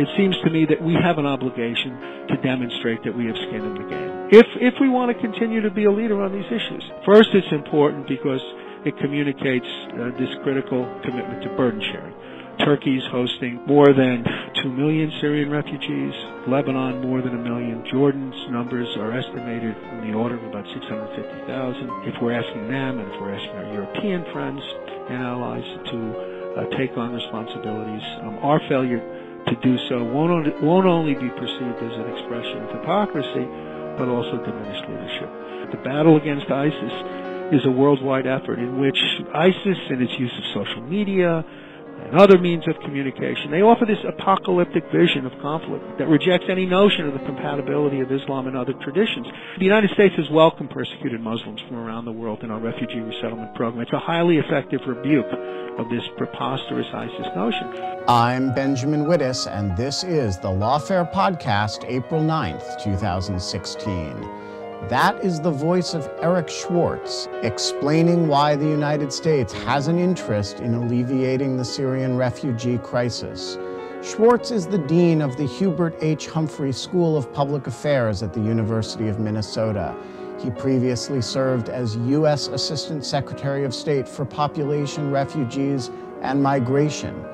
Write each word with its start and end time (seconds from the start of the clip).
it 0.00 0.08
seems 0.16 0.36
to 0.44 0.50
me 0.50 0.64
that 0.64 0.80
we 0.80 0.94
have 0.96 1.18
an 1.18 1.26
obligation 1.26 2.26
to 2.32 2.36
demonstrate 2.42 3.04
that 3.04 3.12
we 3.12 3.26
have 3.26 3.36
skin 3.36 3.60
in 3.60 3.74
the 3.74 3.86
game. 3.88 4.10
If 4.32 4.46
if 4.56 4.74
we 4.80 4.88
want 4.88 5.12
to 5.12 5.16
continue 5.20 5.60
to 5.60 5.70
be 5.70 5.84
a 5.84 5.92
leader 5.92 6.22
on 6.22 6.32
these 6.32 6.48
issues, 6.48 6.84
first 7.04 7.28
it's 7.34 7.52
important 7.52 8.08
because 8.08 8.40
it 8.88 8.96
communicates 8.96 9.68
uh, 9.92 10.16
this 10.16 10.32
critical 10.42 10.88
commitment 11.04 11.42
to 11.44 11.50
burden 11.56 11.80
sharing. 11.92 12.14
Turkey's 12.64 13.04
hosting 13.10 13.60
more 13.66 13.88
than 13.92 14.24
2 14.62 14.68
million 14.72 15.10
Syrian 15.20 15.50
refugees, 15.50 16.12
Lebanon 16.46 17.00
more 17.00 17.22
than 17.22 17.34
a 17.34 17.42
million. 17.42 17.84
Jordan's 17.90 18.36
numbers 18.50 18.88
are 18.96 19.12
estimated 19.12 19.76
in 19.76 20.10
the 20.10 20.16
order 20.16 20.36
of 20.36 20.44
about 20.44 20.64
650,000. 20.68 22.08
If 22.08 22.20
we're 22.20 22.36
asking 22.36 22.68
them 22.68 23.00
and 23.00 23.08
if 23.12 23.20
we're 23.20 23.32
asking 23.32 23.56
our 23.56 23.72
European 23.72 24.24
friends 24.32 24.60
and 25.08 25.22
allies 25.24 25.64
to 25.88 25.98
uh, 26.56 26.76
take 26.76 26.96
on 26.96 27.12
responsibilities, 27.12 28.04
um, 28.22 28.38
our 28.44 28.60
failure 28.68 29.00
to 29.46 29.56
do 29.62 29.78
so 29.88 30.04
won't 30.04 30.30
only, 30.30 30.50
won't 30.62 30.86
only 30.86 31.14
be 31.14 31.28
perceived 31.30 31.78
as 31.80 31.94
an 31.96 32.06
expression 32.12 32.62
of 32.64 32.70
hypocrisy, 32.80 33.46
but 33.96 34.08
also 34.08 34.36
diminished 34.44 34.84
leadership. 34.88 35.30
The 35.72 35.80
battle 35.84 36.16
against 36.16 36.50
ISIS 36.50 36.94
is 37.52 37.66
a 37.66 37.70
worldwide 37.70 38.26
effort 38.26 38.58
in 38.58 38.80
which 38.80 38.98
ISIS 39.34 39.78
and 39.90 40.02
its 40.02 40.12
use 40.18 40.32
of 40.38 40.44
social 40.64 40.82
media, 40.82 41.44
and 42.06 42.18
other 42.18 42.38
means 42.38 42.66
of 42.68 42.78
communication. 42.80 43.50
They 43.50 43.62
offer 43.62 43.84
this 43.84 44.02
apocalyptic 44.06 44.84
vision 44.92 45.26
of 45.26 45.32
conflict 45.40 45.98
that 45.98 46.08
rejects 46.08 46.46
any 46.48 46.66
notion 46.66 47.06
of 47.06 47.12
the 47.12 47.20
compatibility 47.20 48.00
of 48.00 48.10
Islam 48.10 48.46
and 48.46 48.56
other 48.56 48.72
traditions. 48.82 49.26
The 49.58 49.64
United 49.64 49.90
States 49.90 50.14
has 50.16 50.28
welcomed 50.30 50.70
persecuted 50.70 51.20
Muslims 51.20 51.60
from 51.68 51.76
around 51.76 52.04
the 52.04 52.12
world 52.12 52.42
in 52.42 52.50
our 52.50 52.60
refugee 52.60 53.00
resettlement 53.00 53.54
program. 53.54 53.82
It's 53.82 53.92
a 53.92 53.98
highly 53.98 54.38
effective 54.38 54.80
rebuke 54.86 55.30
of 55.78 55.88
this 55.88 56.04
preposterous 56.16 56.86
ISIS 56.92 57.26
notion. 57.36 57.66
I'm 58.08 58.54
Benjamin 58.54 59.04
Wittes, 59.04 59.46
and 59.50 59.76
this 59.76 60.04
is 60.04 60.38
the 60.38 60.48
Lawfare 60.48 61.10
Podcast, 61.12 61.84
April 61.88 62.22
9th, 62.22 62.82
2016. 62.82 64.39
That 64.88 65.22
is 65.22 65.40
the 65.40 65.50
voice 65.50 65.94
of 65.94 66.10
Eric 66.20 66.48
Schwartz 66.48 67.28
explaining 67.42 68.26
why 68.26 68.56
the 68.56 68.66
United 68.66 69.12
States 69.12 69.52
has 69.52 69.86
an 69.86 69.98
interest 69.98 70.60
in 70.60 70.74
alleviating 70.74 71.56
the 71.56 71.64
Syrian 71.64 72.16
refugee 72.16 72.78
crisis. 72.78 73.56
Schwartz 74.02 74.50
is 74.50 74.66
the 74.66 74.78
dean 74.78 75.20
of 75.20 75.36
the 75.36 75.46
Hubert 75.46 75.94
H. 76.00 76.26
Humphrey 76.26 76.72
School 76.72 77.16
of 77.16 77.32
Public 77.32 77.66
Affairs 77.66 78.22
at 78.22 78.32
the 78.32 78.40
University 78.40 79.06
of 79.08 79.20
Minnesota. 79.20 79.94
He 80.40 80.50
previously 80.50 81.20
served 81.20 81.68
as 81.68 81.96
U.S. 81.96 82.48
Assistant 82.48 83.04
Secretary 83.04 83.64
of 83.64 83.74
State 83.74 84.08
for 84.08 84.24
Population, 84.24 85.10
Refugees, 85.10 85.90
and 86.22 86.42
Migration. 86.42 87.24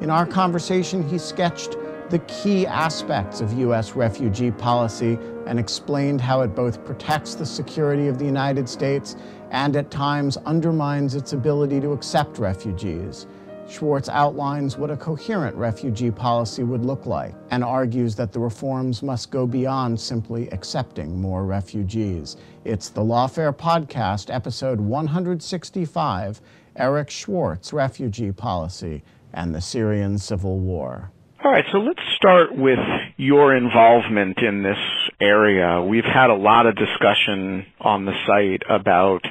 In 0.00 0.08
our 0.08 0.24
conversation, 0.24 1.06
he 1.06 1.18
sketched 1.18 1.76
the 2.10 2.20
key 2.20 2.66
aspects 2.66 3.40
of 3.40 3.52
U.S. 3.54 3.96
refugee 3.96 4.50
policy 4.50 5.18
and 5.46 5.58
explained 5.58 6.20
how 6.20 6.40
it 6.42 6.54
both 6.54 6.84
protects 6.84 7.34
the 7.34 7.46
security 7.46 8.08
of 8.08 8.18
the 8.18 8.24
United 8.24 8.68
States 8.68 9.16
and 9.50 9.76
at 9.76 9.90
times 9.90 10.36
undermines 10.38 11.14
its 11.14 11.32
ability 11.32 11.80
to 11.80 11.92
accept 11.92 12.38
refugees. 12.38 13.26
Schwartz 13.68 14.08
outlines 14.08 14.76
what 14.76 14.90
a 14.90 14.96
coherent 14.96 15.56
refugee 15.56 16.10
policy 16.10 16.62
would 16.62 16.84
look 16.84 17.06
like 17.06 17.34
and 17.50 17.64
argues 17.64 18.14
that 18.16 18.32
the 18.32 18.38
reforms 18.38 19.02
must 19.02 19.30
go 19.30 19.46
beyond 19.46 19.98
simply 19.98 20.48
accepting 20.50 21.20
more 21.20 21.44
refugees. 21.44 22.36
It's 22.64 22.90
the 22.90 23.00
Lawfare 23.00 23.56
Podcast, 23.56 24.34
episode 24.34 24.80
165 24.80 26.40
Eric 26.76 27.10
Schwartz, 27.10 27.72
Refugee 27.72 28.32
Policy 28.32 29.02
and 29.32 29.54
the 29.54 29.60
Syrian 29.60 30.18
Civil 30.18 30.58
War. 30.58 31.10
All 31.44 31.50
right, 31.50 31.64
so 31.72 31.78
let's 31.78 31.98
start 32.14 32.56
with 32.56 32.78
your 33.16 33.56
involvement 33.56 34.38
in 34.38 34.62
this 34.62 34.78
area. 35.20 35.82
We've 35.82 36.04
had 36.04 36.30
a 36.30 36.36
lot 36.36 36.66
of 36.66 36.76
discussion 36.76 37.66
on 37.80 38.04
the 38.04 38.12
site 38.28 38.62
about 38.70 39.22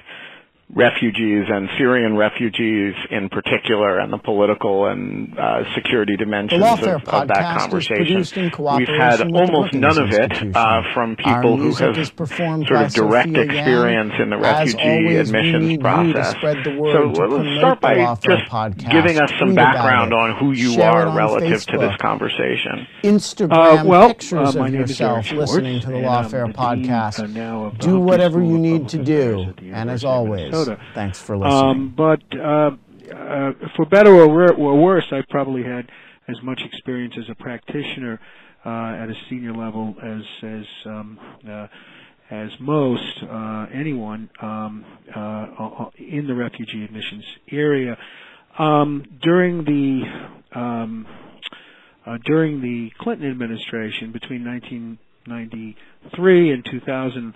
refugees 0.74 1.46
and 1.50 1.70
Syrian 1.78 2.16
refugees 2.16 2.96
in 3.10 3.30
particular 3.30 4.00
and 4.00 4.12
the 4.12 4.18
political 4.18 4.88
and 4.88 5.38
uh, 5.38 5.64
security 5.76 6.16
dimensions 6.16 6.64
of, 6.64 6.84
of, 7.08 7.28
that 7.28 7.60
conversation. 7.60 8.24
We've 8.78 8.88
had 8.88 9.22
almost 9.22 9.74
none 9.74 9.98
of 9.98 10.12
it 10.12 10.56
uh, 10.56 10.82
from 10.94 11.18
people 11.18 11.58
who 11.58 11.74
have 11.76 11.96
sort 11.96 12.72
of 12.72 12.94
direct 12.94 13.36
experience 13.36 14.14
in 14.20 14.30
the 14.30 14.38
refugee 14.38 14.82
always, 14.82 15.30
admissions 15.30 15.78
process. 15.80 16.36
So 16.42 17.14
let's 17.28 17.58
start 17.60 17.82
by 17.82 17.96
just 18.16 18.50
podcast. 18.50 18.92
giving 18.92 19.20
us 19.20 19.32
some 19.40 19.54
background 19.54 20.14
on 20.14 20.38
who 20.38 20.54
you 20.54 20.74
Share 20.74 21.08
are 21.08 21.18
relative 21.18 21.50
Facebook. 21.50 21.72
to 21.72 21.78
this 21.80 21.98
conversation. 21.98 22.88
Instagram 23.04 23.82
uh, 23.82 23.86
well, 23.86 24.08
pictures 24.08 24.56
uh, 24.56 24.64
of 24.64 24.74
yourself 24.74 25.32
listening 25.32 25.82
to 25.82 25.88
the 25.88 25.94
Lawfare 25.94 26.54
podcast. 26.54 27.80
Do 27.80 28.00
whatever 28.00 28.42
you 28.42 28.58
need 28.58 28.88
to 28.90 29.04
do. 29.04 29.54
And 29.74 29.90
as 29.90 30.06
always, 30.06 30.61
Minnesota. 30.66 30.92
Thanks 30.94 31.20
for 31.20 31.38
listening. 31.38 31.54
Um, 31.54 31.94
but 31.96 32.22
uh, 32.38 32.72
uh, 33.14 33.52
for 33.76 33.86
better 33.86 34.14
or, 34.14 34.54
or 34.54 34.82
worse, 34.82 35.06
I've 35.12 35.28
probably 35.30 35.64
had 35.64 35.90
as 36.28 36.42
much 36.44 36.62
experience 36.62 37.16
as 37.18 37.30
a 37.30 37.36
practitioner 37.36 38.20
uh, 38.66 38.70
at 38.70 39.10
a 39.10 39.16
senior 39.30 39.54
level 39.54 39.96
as 40.04 40.24
as 40.44 40.66
um, 40.86 41.20
uh, 41.50 41.68
as 42.30 42.52
most 42.60 43.24
uh, 43.24 43.66
anyone 43.74 44.30
um, 44.42 44.86
uh, 45.14 45.86
in 45.98 46.28
the 46.28 46.36
refugee 46.36 46.84
admissions 46.84 47.26
area. 47.52 47.98
Um, 48.58 49.06
during 49.22 49.66
the 49.66 50.60
um, 50.60 51.08
uh, 52.06 52.18
during 52.26 52.62
the 52.62 52.92
Clinton 53.00 53.30
administration 53.30 54.12
between 54.12 54.46
1993 54.46 56.52
and 56.52 56.66
2000, 56.66 57.34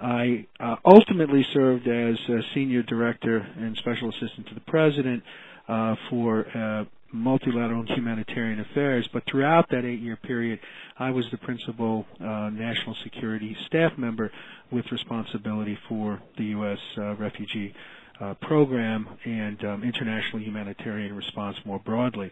I 0.00 0.46
uh, 0.60 0.76
ultimately 0.84 1.44
served 1.52 1.88
as 1.88 2.16
senior 2.54 2.82
director 2.82 3.38
and 3.38 3.76
special 3.76 4.10
assistant 4.10 4.48
to 4.48 4.54
the 4.54 4.60
president 4.62 5.22
uh, 5.68 5.94
for 6.08 6.46
uh, 6.56 6.84
multilateral 7.12 7.80
and 7.80 7.88
humanitarian 7.90 8.60
affairs. 8.60 9.08
But 9.12 9.24
throughout 9.30 9.68
that 9.70 9.84
eight-year 9.84 10.16
period, 10.16 10.60
I 10.98 11.10
was 11.10 11.24
the 11.30 11.38
principal 11.38 12.06
uh, 12.20 12.50
national 12.50 12.96
security 13.02 13.56
staff 13.66 13.92
member 13.96 14.30
with 14.70 14.90
responsibility 14.92 15.78
for 15.88 16.20
the 16.36 16.44
U.S. 16.44 16.78
Uh, 16.96 17.14
refugee 17.16 17.74
uh, 18.20 18.34
program 18.42 19.08
and 19.24 19.62
um, 19.64 19.84
international 19.84 20.42
humanitarian 20.42 21.14
response 21.14 21.56
more 21.64 21.78
broadly. 21.78 22.30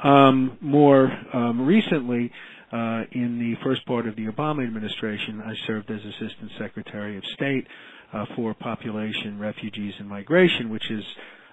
Um, 0.00 0.56
more 0.60 1.10
um, 1.32 1.66
recently, 1.66 2.30
uh, 2.72 3.02
in 3.12 3.38
the 3.38 3.54
first 3.64 3.84
part 3.86 4.06
of 4.06 4.16
the 4.16 4.26
Obama 4.26 4.66
administration, 4.66 5.40
I 5.44 5.54
served 5.66 5.90
as 5.90 6.00
Assistant 6.00 6.50
Secretary 6.58 7.16
of 7.16 7.24
State 7.34 7.66
uh, 8.12 8.26
for 8.36 8.54
Population, 8.54 9.38
Refugees, 9.38 9.94
and 9.98 10.08
Migration, 10.08 10.70
which 10.70 10.90
is 10.90 11.04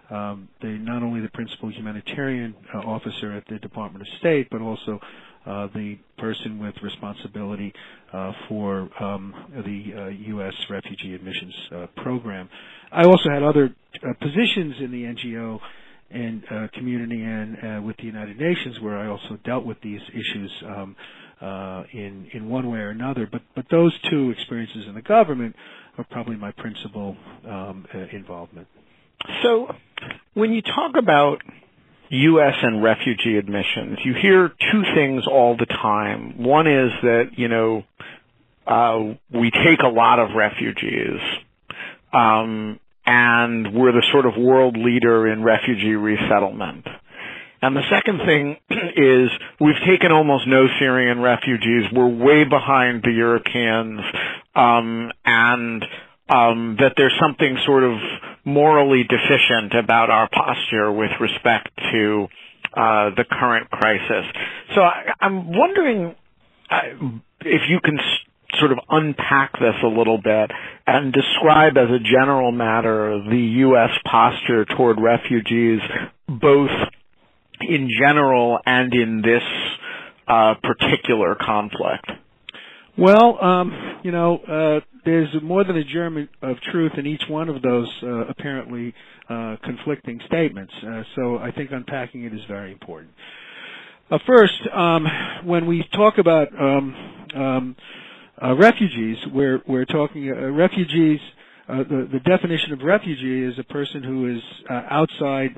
um, 0.10 0.50
the, 0.62 0.68
not 0.68 1.04
only 1.04 1.22
the 1.22 1.30
principal 1.30 1.72
humanitarian 1.72 2.56
uh, 2.74 2.80
officer 2.80 3.32
at 3.32 3.44
the 3.50 3.60
Department 3.60 4.02
of 4.02 4.08
State, 4.20 4.48
but 4.52 4.62
also 4.62 5.00
uh, 5.46 5.68
the 5.76 5.98
person 6.18 6.60
with 6.60 6.74
responsibility 6.82 7.72
uh, 8.14 8.32
for 8.50 8.90
um, 9.02 9.34
the 9.66 10.16
U.S. 10.28 10.54
Uh, 10.70 10.74
refugee 10.74 11.14
admissions 11.14 11.54
program. 11.98 12.50
I 12.92 13.04
also 13.06 13.30
had 13.30 13.44
other 13.44 13.74
positions 14.22 14.76
in 14.80 14.92
the 14.92 15.04
NGO 15.04 15.60
and 16.10 16.44
uh, 16.50 16.68
community 16.74 17.22
and 17.24 17.58
uh, 17.58 17.82
with 17.82 17.98
the 17.98 18.04
United 18.04 18.40
Nations, 18.40 18.80
where 18.80 18.98
I 18.98 19.08
also 19.08 19.38
dealt 19.44 19.66
with 19.66 19.78
these 19.82 20.02
issues 20.10 20.52
um, 20.66 20.96
uh, 21.42 21.84
in 21.94 22.28
in 22.34 22.50
one 22.50 22.70
way 22.70 22.80
or 22.80 22.90
another. 22.90 23.28
But 23.30 23.42
but 23.56 23.66
those 23.70 23.94
two 24.10 24.32
experiences 24.32 24.86
in 24.88 24.96
the 24.96 25.02
government 25.02 25.56
are 25.98 26.06
probably 26.10 26.36
my 26.36 26.52
principal 26.52 27.16
um, 27.48 27.86
uh, 27.94 28.00
involvement. 28.12 28.68
So, 29.44 29.68
when 30.34 30.52
you 30.54 30.62
talk 30.62 30.96
about 30.98 31.42
U.S. 32.10 32.54
and 32.62 32.84
refugee 32.84 33.38
admissions, 33.38 34.00
you 34.04 34.14
hear 34.14 34.50
two 34.50 34.84
things 34.94 35.24
all 35.28 35.58
the 35.58 35.66
time. 35.66 36.44
One 36.44 36.68
is 36.68 36.92
that 37.02 37.32
you 37.38 37.48
know 37.48 37.84
uh, 38.68 39.16
we 39.32 39.52
take 39.52 39.80
a 39.84 39.90
lot 39.90 40.20
of 40.20 40.36
refugees. 40.36 41.20
Um, 42.14 42.80
and 43.06 43.74
we're 43.74 43.92
the 43.92 44.06
sort 44.12 44.26
of 44.26 44.34
world 44.38 44.78
leader 44.78 45.28
in 45.28 45.44
refugee 45.44 45.96
resettlement. 45.96 46.88
And 47.62 47.76
the 47.76 47.84
second 47.90 48.20
thing 48.26 48.58
is 48.96 49.30
we've 49.60 49.80
taken 49.88 50.12
almost 50.12 50.48
no 50.48 50.68
Syrian 50.80 51.22
refugees. 51.22 51.86
We're 51.92 52.08
way 52.08 52.44
behind 52.44 53.04
the 53.04 53.12
Europeans, 53.12 54.02
um, 54.56 55.12
and 55.26 55.84
um, 56.30 56.78
that 56.80 56.94
there's 56.98 57.16
something 57.20 57.58
sort 57.66 57.84
of 57.84 57.98
morally 58.46 59.04
deficient 59.04 59.74
about 59.74 60.10
our 60.10 60.30
posture 60.30 60.92
with 60.92 61.12
respect 61.20 61.70
to 61.92 62.28
uh, 62.76 63.10
the 63.16 63.26
current 63.30 63.70
crisis. 63.70 64.26
So 64.76 64.82
I, 64.82 65.14
am 65.22 65.52
wondering 65.58 66.16
uh, 66.70 66.78
if 67.42 67.62
you 67.70 67.80
can 67.84 68.00
sort 68.60 68.72
of 68.72 68.80
unpack 68.90 69.54
this 69.54 69.76
a 69.84 69.88
little 69.88 70.18
bit 70.18 70.52
and 70.88 71.14
describe 71.14 71.78
as 71.78 71.90
a 71.90 72.00
general 72.00 72.52
matter 72.52 73.22
the 73.30 73.38
U.S. 73.38 73.92
posture 74.06 74.66
toward 74.66 75.00
refugees, 75.02 75.80
both 76.28 76.70
in 77.62 77.90
general 78.00 78.60
and 78.66 78.94
in 78.94 79.22
this 79.22 79.44
uh, 80.28 80.56
particular 80.62 81.36
conflict? 81.36 82.12
Well, 82.98 83.44
um, 83.44 84.00
you 84.04 84.12
know, 84.12 84.38
uh, 84.38 84.80
there's 85.04 85.30
more 85.44 85.64
than 85.64 85.76
a 85.76 85.84
germ 85.84 86.30
of 86.42 86.58
truth 86.72 86.94
in 86.98 87.06
each 87.06 87.24
one 87.28 87.50
of 87.50 87.62
those 87.62 87.90
uh, 88.02 88.26
apparently 88.28 88.94
uh, 89.30 89.58
conflicting 89.64 90.22
statements. 90.28 90.74
Uh, 90.82 91.04
so 91.16 91.38
I 91.38 91.52
think 91.52 91.72
unpacking 91.72 92.24
it 92.24 92.34
is 92.34 92.40
very 92.48 92.72
important. 92.72 93.12
Uh, 94.10 94.20
first, 94.26 94.54
um, 94.74 95.06
when 95.44 95.66
we 95.66 95.84
talk 95.94 96.20
about 96.20 96.48
um, 96.60 96.96
um, 97.36 97.76
refugees, 98.42 99.18
we're, 99.34 99.62
we're 99.68 99.86
talking 99.86 100.30
refugees. 100.54 101.20
the, 101.68 102.08
the 102.12 102.20
definition 102.20 102.74
of 102.74 102.82
refugee 102.82 103.44
is 103.44 103.58
a 103.60 103.64
person 103.64 104.04
who 104.04 104.36
is 104.36 104.42
outside 104.70 105.50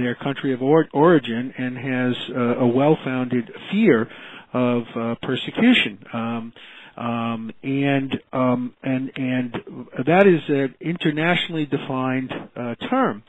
their 0.00 0.14
country 0.22 0.52
of 0.52 0.62
or- 0.62 0.88
origin 0.92 1.52
and 1.58 1.76
has 1.76 2.14
a 2.60 2.66
well-founded 2.66 3.50
fear 3.70 4.08
of 4.52 4.82
uh, 4.96 5.14
persecution. 5.22 5.98
Um, 6.12 6.52
um, 6.96 7.52
and 7.62 8.12
um, 8.32 8.74
and 8.82 9.12
and 9.14 9.54
that 10.06 10.26
is 10.26 10.40
an 10.48 10.74
internationally 10.80 11.64
defined 11.66 12.32
uh, 12.56 12.74
term, 12.90 13.22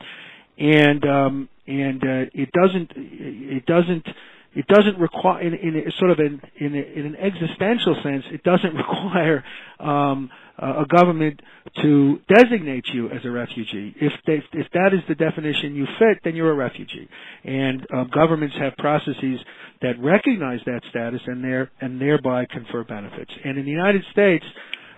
and 0.58 1.04
um, 1.04 1.48
and 1.68 2.02
uh, 2.02 2.30
it 2.34 2.50
doesn't 2.52 2.90
it 2.96 3.66
doesn't 3.66 4.06
it 4.54 4.66
doesn't 4.66 4.98
require 4.98 5.40
in, 5.40 5.54
in 5.54 5.76
a, 5.86 5.92
sort 5.98 6.10
of 6.10 6.18
an 6.18 6.40
in, 6.58 6.74
a, 6.74 6.98
in 6.98 7.06
an 7.06 7.16
existential 7.16 7.96
sense 8.02 8.24
it 8.32 8.42
doesn't 8.42 8.74
require 8.74 9.44
um, 9.78 10.30
a 10.60 10.84
government 10.86 11.40
to 11.82 12.20
designate 12.28 12.84
you 12.92 13.08
as 13.08 13.24
a 13.24 13.30
refugee. 13.30 13.94
If 13.98 14.12
they, 14.26 14.42
if 14.52 14.66
that 14.72 14.90
is 14.92 15.00
the 15.08 15.14
definition 15.14 15.74
you 15.74 15.86
fit, 15.98 16.18
then 16.22 16.36
you're 16.36 16.50
a 16.50 16.54
refugee. 16.54 17.08
And 17.44 17.86
um, 17.94 18.10
governments 18.12 18.56
have 18.58 18.76
processes 18.76 19.40
that 19.80 19.98
recognize 19.98 20.60
that 20.66 20.82
status 20.90 21.22
and 21.26 21.42
there 21.42 21.70
and 21.80 22.00
thereby 22.00 22.44
confer 22.44 22.84
benefits. 22.84 23.30
And 23.42 23.56
in 23.58 23.64
the 23.64 23.70
United 23.70 24.04
States, 24.12 24.44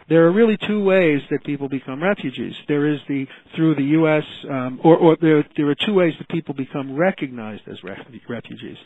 there 0.09 0.25
are 0.27 0.33
really 0.33 0.57
two 0.67 0.83
ways 0.83 1.21
that 1.31 1.45
people 1.45 1.69
become 1.69 2.03
refugees. 2.03 2.55
There 2.69 2.87
is 2.93 3.01
the 3.09 3.27
through 3.55 3.77
the 3.77 3.83
U.S. 3.83 4.25
Um, 4.51 4.81
or, 4.83 4.97
or 4.97 5.17
there, 5.21 5.45
there 5.57 5.69
are 5.69 5.77
two 5.87 5.95
ways 5.95 6.13
that 6.19 6.29
people 6.29 6.55
become 6.55 6.97
recognized 6.97 7.63
as 7.71 7.83
ref, 7.85 7.99
refugees. 8.29 8.77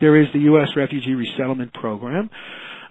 There 0.00 0.20
is 0.20 0.28
the 0.32 0.40
U.S. 0.40 0.68
Refugee 0.76 1.14
Resettlement 1.14 1.72
Program, 1.74 2.30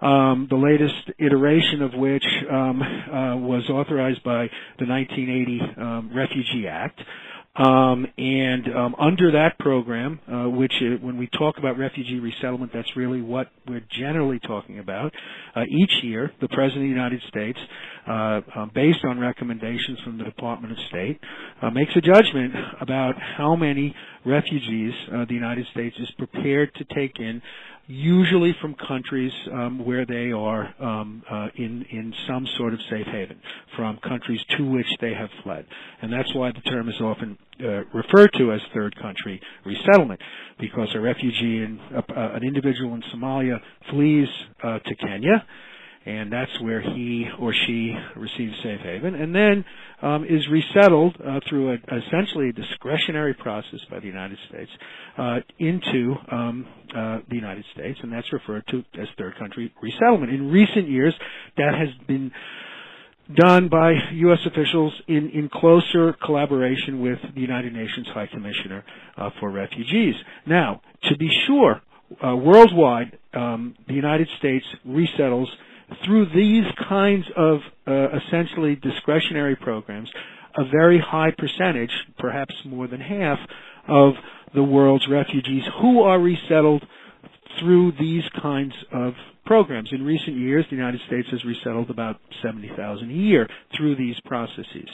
um, 0.02 0.48
the 0.50 0.56
latest 0.56 1.12
iteration 1.20 1.82
of 1.82 1.94
which 1.94 2.26
um, 2.50 2.82
uh, 2.82 3.38
was 3.38 3.70
authorized 3.70 4.24
by 4.24 4.50
the 4.80 4.86
1980 4.86 5.62
um, 5.78 6.12
Refugee 6.14 6.68
Act. 6.68 7.00
Um, 7.54 8.08
and 8.18 8.66
um, 8.74 8.96
under 8.98 9.32
that 9.34 9.60
program, 9.60 10.22
uh, 10.26 10.50
which 10.50 10.72
uh, 10.82 10.96
when 11.06 11.18
we 11.18 11.28
talk 11.28 11.58
about 11.58 11.78
refugee 11.78 12.20
resettlement, 12.20 12.72
that's 12.74 12.96
really 12.96 13.22
what 13.22 13.50
we're 13.68 13.84
generally 13.92 14.40
talking 14.40 14.80
about. 14.80 15.14
Uh, 15.54 15.64
each 15.70 16.02
year, 16.02 16.32
the 16.40 16.48
President 16.48 16.78
of 16.78 16.84
the 16.84 16.88
United 16.88 17.22
States, 17.28 17.60
uh, 18.08 18.40
uh, 18.56 18.66
based 18.74 19.04
on 19.04 19.20
recommendations 19.20 20.00
from 20.00 20.18
the 20.18 20.24
Department 20.24 20.72
of 20.72 20.80
State, 20.88 21.20
uh, 21.62 21.70
makes 21.70 21.94
a 21.98 22.02
judgment 22.02 22.54
about 22.80 23.16
how 23.20 23.54
many 23.58 23.94
refugees 24.26 24.94
the 25.10 25.34
United 25.34 25.66
States 25.72 25.96
is 26.00 26.10
prepared 26.18 26.74
to 26.76 26.86
take 26.96 27.20
in 27.20 27.42
usually 27.88 28.56
from 28.62 28.76
countries 28.88 29.32
um, 29.52 29.86
where 29.86 30.06
they 30.06 30.32
are 30.32 30.74
um, 30.82 31.24
uh, 31.30 31.48
in 31.56 31.86
in 31.92 32.14
some 32.28 32.48
sort 32.58 32.74
of 32.74 32.80
safe 32.90 33.08
haven, 33.08 33.40
from 33.76 33.98
countries 33.98 34.42
to 34.58 34.64
which 34.70 34.88
they 35.02 35.14
have 35.14 35.30
fled, 35.44 35.66
and 36.02 36.12
that's 36.12 36.34
why 36.36 36.52
the 36.52 36.62
term 36.62 36.90
is 36.90 37.00
often 37.02 37.38
uh, 37.62 37.84
referred 37.94 38.32
to 38.38 38.52
as 38.54 38.62
third 38.74 38.96
country 39.02 39.42
resettlement, 39.66 40.20
because 40.60 40.90
a 40.96 41.00
refugee 41.00 41.64
in 41.64 41.80
uh, 41.96 42.02
an 42.16 42.44
individual 42.44 42.94
in 42.96 43.02
Somalia 43.14 43.60
flees 43.90 44.28
uh, 44.64 44.80
to 44.80 44.96
Kenya 44.96 45.46
and 46.06 46.32
that's 46.32 46.52
where 46.62 46.82
he 46.82 47.28
or 47.40 47.54
she 47.54 47.94
receives 48.16 48.54
safe 48.64 48.80
haven, 48.82 49.14
and 49.14 49.36
then 49.36 49.64
um, 50.02 50.26
is 50.26 50.48
resettled 50.50 51.16
uh, 51.24 51.40
through 51.48 51.74
a, 51.74 51.78
essentially 51.96 52.50
a 52.50 52.54
discretionary 52.54 53.36
process 53.36 53.80
by 53.90 54.00
the 54.00 54.08
United 54.08 54.38
States 54.50 54.72
uh, 55.18 55.40
into 55.60 56.16
um, 56.32 56.66
uh, 56.96 57.20
the 57.30 57.36
United 57.36 57.64
States, 57.74 58.00
and 58.02 58.12
that's 58.12 58.32
referred 58.34 58.66
to 58.68 58.84
as 59.00 59.08
third 59.18 59.38
country 59.38 59.72
resettlement. 59.82 60.32
In 60.32 60.50
recent 60.50 60.90
years, 60.90 61.14
that 61.58 61.76
has 61.76 61.90
been 62.08 62.32
done 63.36 63.70
by 63.70 63.94
U.S. 64.14 64.40
officials 64.46 64.94
in, 65.08 65.30
in 65.30 65.50
closer 65.54 66.14
collaboration 66.26 67.00
with 67.00 67.20
the 67.36 67.42
United 67.42 67.74
Nations 67.74 68.08
High 68.14 68.28
Commissioner 68.28 68.84
uh, 69.18 69.30
for 69.40 69.52
Refugees. 69.52 70.16
Now, 70.46 70.82
to 71.04 71.18
be 71.18 71.30
sure, 71.48 71.82
uh, 72.26 72.36
worldwide, 72.36 73.18
um, 73.34 73.76
the 73.88 73.94
United 73.94 74.28
States 74.40 74.66
resettles 74.86 75.48
through 76.06 76.28
these 76.34 76.66
kinds 76.88 77.26
of 77.36 77.60
uh, 77.88 78.08
essentially 78.18 78.76
discretionary 78.76 79.56
programs, 79.56 80.12
a 80.58 80.66
very 80.66 81.00
high 81.00 81.32
percentage, 81.32 81.92
perhaps 82.18 82.54
more 82.66 82.88
than 82.88 83.02
half, 83.02 83.40
of 83.88 84.14
the 84.54 84.64
world's 84.64 85.08
refugees 85.10 85.64
who 85.82 86.02
are 86.02 86.20
resettled 86.20 86.86
through 87.60 87.94
these 88.00 88.24
kinds 88.42 88.74
of 88.92 89.14
programs. 89.46 89.90
In 89.92 90.04
recent 90.04 90.38
years, 90.38 90.66
the 90.70 90.76
United 90.76 91.02
States 91.08 91.28
has 91.32 91.44
resettled 91.44 91.90
about 91.90 92.20
70,000 92.42 93.10
a 93.10 93.14
year 93.14 93.48
through 93.76 93.96
these 93.96 94.16
processes. 94.26 94.90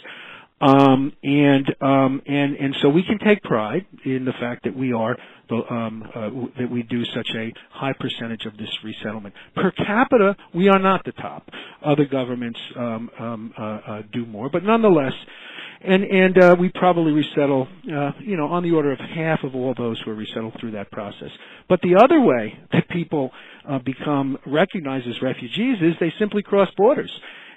Um, 0.60 1.14
and 1.22 1.76
um, 1.82 2.22
and 2.26 2.56
and 2.56 2.76
so 2.82 2.90
we 2.90 3.04
can 3.04 3.20
take 3.20 3.44
pride 3.44 3.86
in 4.04 4.26
the 4.26 4.32
fact 4.34 4.64
that 4.64 4.76
we 4.76 4.92
are 4.92 5.16
um, 5.52 6.04
uh, 6.16 6.30
that 6.60 6.72
we 6.72 6.82
do 6.82 7.06
such 7.06 7.30
a 7.36 7.54
high 7.70 7.94
percentage 7.94 8.46
of 8.46 8.58
this 8.58 8.70
resettlement 8.84 9.36
per 9.56 9.70
capita. 9.72 10.36
We 10.56 10.68
are 10.70 10.80
not 10.80 11.06
the 11.06 11.12
top. 11.12 11.48
Other 11.86 12.06
governments 12.06 12.60
um, 12.76 13.10
um, 13.20 13.54
uh, 13.56 13.62
uh, 13.62 14.02
do 14.12 14.26
more, 14.26 14.50
but 14.50 14.64
nonetheless, 14.64 15.14
and 15.82 16.04
and 16.04 16.38
uh, 16.40 16.56
we 16.60 16.70
probably 16.70 17.12
resettle, 17.12 17.68
uh, 17.94 18.14
you 18.20 18.36
know, 18.36 18.48
on 18.48 18.64
the 18.64 18.72
order 18.72 18.92
of 18.92 19.00
half 19.00 19.44
of 19.44 19.54
all 19.54 19.76
those 19.78 20.02
who 20.04 20.10
are 20.10 20.16
resettled 20.16 20.56
through 20.60 20.72
that 20.72 20.90
process. 20.90 21.30
But 21.70 21.82
the 21.82 21.98
other 22.04 22.20
way 22.20 22.58
that 22.74 22.90
people 22.90 23.30
uh, 23.70 23.78
become 23.78 24.40
recognized 24.48 25.08
as 25.08 25.22
refugees 25.22 25.78
is 25.82 25.94
they 26.00 26.14
simply 26.18 26.42
cross 26.42 26.70
borders 26.76 27.12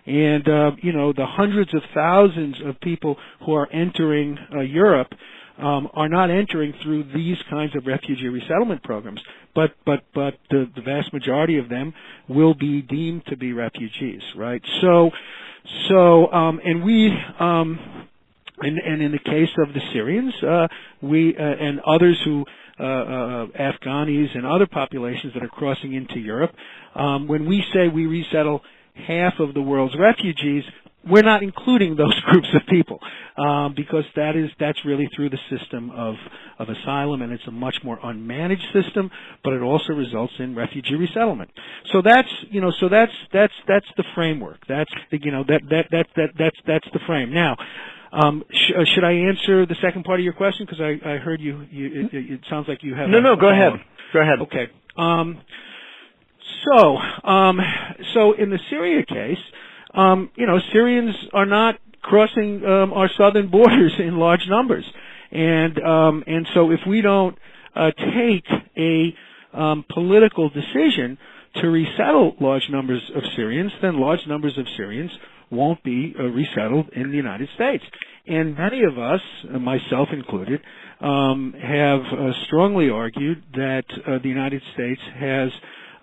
and 0.06 0.48
uh, 0.48 0.70
you 0.82 0.92
know 0.92 1.12
the 1.12 1.26
hundreds 1.26 1.74
of 1.74 1.82
thousands 1.94 2.56
of 2.64 2.80
people 2.80 3.16
who 3.44 3.54
are 3.54 3.70
entering 3.72 4.38
uh, 4.54 4.60
Europe 4.60 5.12
um, 5.58 5.88
are 5.94 6.08
not 6.08 6.30
entering 6.30 6.72
through 6.82 7.04
these 7.14 7.36
kinds 7.50 7.76
of 7.76 7.86
refugee 7.86 8.28
resettlement 8.28 8.82
programs, 8.82 9.20
but 9.54 9.72
but 9.84 10.04
but 10.14 10.34
the, 10.50 10.70
the 10.74 10.82
vast 10.82 11.12
majority 11.12 11.58
of 11.58 11.68
them 11.68 11.92
will 12.28 12.54
be 12.54 12.82
deemed 12.82 13.26
to 13.26 13.36
be 13.36 13.52
refugees, 13.52 14.22
right? 14.36 14.62
So 14.80 15.10
so 15.88 16.32
um, 16.32 16.60
and 16.64 16.82
we. 16.84 17.12
Um, 17.38 18.06
and, 18.62 18.78
and 18.78 19.00
in 19.00 19.12
the 19.12 19.18
case 19.18 19.48
of 19.66 19.72
the 19.72 19.80
Syrians, 19.94 20.34
uh, 20.42 20.68
we 21.00 21.34
uh, 21.34 21.40
and 21.40 21.80
others 21.80 22.20
who 22.26 22.44
uh, 22.78 22.82
uh, 22.82 23.46
Afghanis 23.58 24.34
and 24.34 24.46
other 24.46 24.66
populations 24.66 25.34
that 25.34 25.42
are 25.42 25.48
crossing 25.48 25.94
into 25.94 26.18
Europe, 26.18 26.52
um, 26.94 27.28
when 27.28 27.46
we 27.46 27.64
say 27.72 27.88
we 27.88 28.06
resettle 28.06 28.62
half 29.00 29.40
of 29.40 29.54
the 29.54 29.62
world's 29.62 29.96
refugees, 29.98 30.64
we're 31.06 31.22
not 31.22 31.42
including 31.42 31.96
those 31.96 32.18
groups 32.26 32.48
of 32.54 32.62
people 32.68 33.00
um, 33.36 33.74
because 33.74 34.04
that 34.16 34.36
is 34.36 34.50
that's 34.58 34.84
really 34.84 35.08
through 35.14 35.30
the 35.30 35.38
system 35.48 35.90
of 35.90 36.14
of 36.58 36.68
asylum, 36.68 37.22
and 37.22 37.32
it's 37.32 37.46
a 37.46 37.50
much 37.50 37.76
more 37.82 37.98
unmanaged 37.98 38.72
system, 38.72 39.10
but 39.42 39.52
it 39.52 39.62
also 39.62 39.94
results 39.94 40.34
in 40.38 40.54
refugee 40.54 40.94
resettlement. 40.94 41.50
So 41.92 42.02
that's 42.02 42.28
you 42.50 42.60
know 42.60 42.72
so 42.78 42.88
that's 42.88 43.12
that's 43.32 43.54
that's 43.66 43.86
the 43.96 44.04
framework. 44.14 44.58
That's 44.68 44.90
the, 45.10 45.18
you 45.22 45.30
know 45.30 45.44
that 45.48 45.62
that 45.70 45.86
that 45.90 46.06
that 46.16 46.28
that's 46.38 46.58
that's 46.66 46.88
the 46.92 47.00
frame. 47.06 47.32
Now. 47.32 47.56
Um, 48.12 48.42
sh- 48.50 48.72
uh, 48.76 48.84
should 48.92 49.04
I 49.04 49.12
answer 49.12 49.66
the 49.66 49.76
second 49.80 50.02
part 50.02 50.18
of 50.18 50.24
your 50.24 50.32
question? 50.32 50.66
Because 50.66 50.80
I, 50.80 50.98
I 51.08 51.18
heard 51.18 51.40
you. 51.40 51.64
you 51.70 52.08
it, 52.10 52.10
it, 52.12 52.40
sounds 52.50 52.66
like 52.66 52.82
you 52.82 52.96
have. 52.96 53.08
No, 53.08 53.18
a, 53.18 53.20
no. 53.20 53.36
Go 53.36 53.48
ahead. 53.48 53.74
Go 54.12 54.20
ahead. 54.20 54.40
Okay. 54.40 54.66
Um, 54.96 55.40
so, 56.64 56.96
um, 57.28 57.60
so 58.14 58.32
in 58.32 58.50
the 58.50 58.58
Syria 58.68 59.04
case, 59.04 59.38
um, 59.94 60.30
you 60.36 60.46
know, 60.46 60.58
Syrians 60.72 61.14
are 61.32 61.46
not 61.46 61.76
crossing 62.02 62.64
um, 62.64 62.92
our 62.92 63.10
southern 63.16 63.48
borders 63.50 63.92
in 63.98 64.16
large 64.18 64.46
numbers, 64.48 64.84
and 65.30 65.78
um, 65.82 66.24
and 66.26 66.46
so 66.54 66.70
if 66.70 66.80
we 66.86 67.00
don't 67.00 67.36
uh, 67.74 67.90
take 67.92 68.46
a 68.76 69.14
um, 69.52 69.84
political 69.92 70.48
decision 70.50 71.18
to 71.56 71.68
resettle 71.68 72.36
large 72.40 72.68
numbers 72.70 73.02
of 73.14 73.22
Syrians, 73.36 73.72
then 73.82 73.98
large 73.98 74.26
numbers 74.26 74.56
of 74.58 74.66
Syrians 74.76 75.10
won't 75.50 75.82
be 75.82 76.14
uh, 76.18 76.22
resettled 76.22 76.90
in 76.94 77.10
the 77.10 77.16
United 77.16 77.48
States. 77.56 77.84
And 78.26 78.56
many 78.56 78.82
of 78.84 78.98
us, 78.98 79.20
uh, 79.52 79.58
myself 79.58 80.08
included, 80.12 80.60
um, 81.00 81.54
have 81.60 82.00
uh, 82.00 82.32
strongly 82.46 82.90
argued 82.90 83.42
that 83.54 83.84
uh, 84.06 84.18
the 84.22 84.28
United 84.28 84.62
States 84.74 85.00
has 85.18 85.50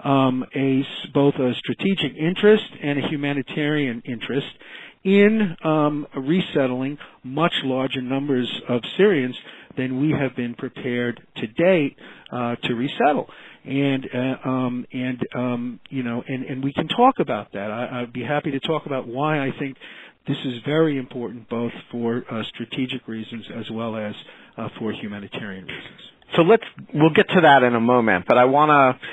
um, 0.04 0.46
a 0.56 0.86
both 1.14 1.36
a 1.36 1.54
strategic 1.56 2.16
interest 2.18 2.66
and 2.82 3.00
a 3.00 3.08
humanitarian 3.08 4.02
interest 4.06 4.48
in 5.04 5.56
um, 5.64 6.06
resettling 6.16 6.98
much 7.24 7.54
larger 7.64 8.02
numbers 8.02 8.50
of 8.68 8.82
Syrians 8.98 9.36
than 9.78 10.02
we 10.02 10.12
have 10.12 10.36
been 10.36 10.56
prepared 10.56 11.22
to 11.38 11.48
date 11.48 11.96
uh, 12.32 12.56
to 12.64 12.74
resettle. 12.74 13.30
And 13.64 14.08
uh, 14.14 14.50
um, 14.50 14.86
and 14.92 15.20
um, 15.36 15.80
you 15.90 16.04
know, 16.04 16.24
and, 16.28 16.44
and 16.46 16.64
we 16.64 16.74
can 16.74 16.88
talk 16.88 17.16
about 17.20 17.54
that. 17.54 17.70
I, 17.72 18.02
I'd 18.02 18.14
be 18.14 18.24
happy 18.24 18.52
to 18.52 18.60
talk 18.60 18.86
about 18.86 19.08
why 19.08 19.46
I 19.46 19.52
think 19.60 19.78
this 20.28 20.38
is 20.46 20.56
very 20.66 20.98
important, 20.98 21.50
both 21.50 21.72
for 21.92 22.24
uh, 22.30 22.44
strategic 22.50 23.08
reasons 23.08 23.46
as 23.56 23.70
well 23.72 23.96
as 23.96 24.14
uh, 24.58 24.70
for 24.80 24.92
humanitarian 24.92 25.66
reasons. 25.66 26.02
So 26.36 26.42
let's 26.42 26.64
we'll 26.94 27.14
get 27.14 27.28
to 27.30 27.42
that 27.42 27.64
in 27.64 27.76
a 27.76 27.80
moment, 27.80 28.26
but 28.28 28.38
I 28.38 28.46
want 28.46 28.70
to 28.70 29.08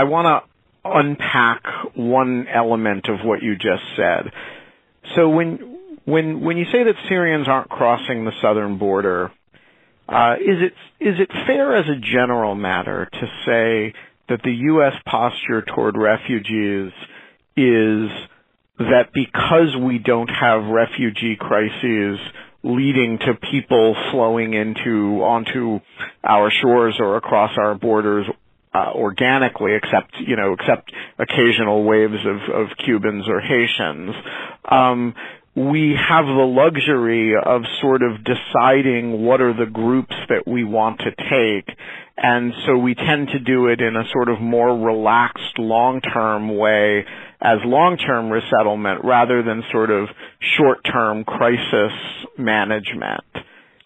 I 0.00 0.04
want 0.04 0.44
to 0.82 0.90
unpack 0.90 1.62
one 1.94 2.46
element 2.48 3.06
of 3.10 3.18
what 3.22 3.42
you 3.42 3.54
just 3.54 3.82
said. 3.96 4.32
So 5.14 5.28
when 5.28 5.78
when 6.06 6.40
when 6.40 6.56
you 6.56 6.64
say 6.72 6.84
that 6.84 6.94
Syrians 7.06 7.46
aren't 7.46 7.68
crossing 7.68 8.24
the 8.24 8.32
southern 8.40 8.78
border, 8.78 9.30
uh, 10.08 10.36
is 10.40 10.56
it 10.62 10.72
is 11.04 11.20
it 11.20 11.28
fair 11.46 11.76
as 11.76 11.84
a 11.86 12.00
general 12.00 12.54
matter 12.54 13.10
to 13.12 13.26
say 13.44 13.92
that 14.30 14.40
the 14.42 14.54
U.S. 14.72 14.94
posture 15.04 15.60
toward 15.60 15.98
refugees 15.98 16.92
is 17.54 18.10
that 18.78 19.10
because 19.12 19.76
we 19.78 19.98
don't 19.98 20.30
have 20.30 20.64
refugee 20.64 21.36
crises 21.38 22.18
leading 22.62 23.18
to 23.18 23.34
people 23.34 23.94
flowing 24.12 24.54
into 24.54 25.20
onto 25.22 25.80
our 26.24 26.50
shores 26.50 26.96
or 26.98 27.18
across 27.18 27.50
our 27.58 27.74
borders 27.74 28.26
uh, 28.74 28.92
organically, 28.94 29.74
except 29.74 30.14
you 30.18 30.36
know, 30.36 30.52
except 30.52 30.92
occasional 31.18 31.84
waves 31.84 32.24
of, 32.24 32.54
of 32.54 32.68
Cubans 32.84 33.28
or 33.28 33.40
Haitians. 33.40 34.14
Um, 34.64 35.14
we 35.56 35.96
have 35.96 36.26
the 36.26 36.46
luxury 36.46 37.34
of 37.34 37.62
sort 37.80 38.02
of 38.02 38.24
deciding 38.24 39.24
what 39.24 39.40
are 39.40 39.52
the 39.52 39.70
groups 39.70 40.14
that 40.28 40.46
we 40.46 40.62
want 40.62 41.00
to 41.00 41.10
take. 41.10 41.76
And 42.16 42.52
so 42.66 42.76
we 42.76 42.94
tend 42.94 43.28
to 43.28 43.40
do 43.40 43.66
it 43.66 43.80
in 43.80 43.96
a 43.96 44.04
sort 44.12 44.28
of 44.28 44.40
more 44.40 44.78
relaxed 44.78 45.58
long-term 45.58 46.56
way 46.56 47.04
as 47.40 47.58
long-term 47.64 48.30
resettlement 48.30 49.04
rather 49.04 49.42
than 49.42 49.64
sort 49.72 49.90
of 49.90 50.08
short-term 50.56 51.24
crisis 51.24 51.92
management. 52.38 53.24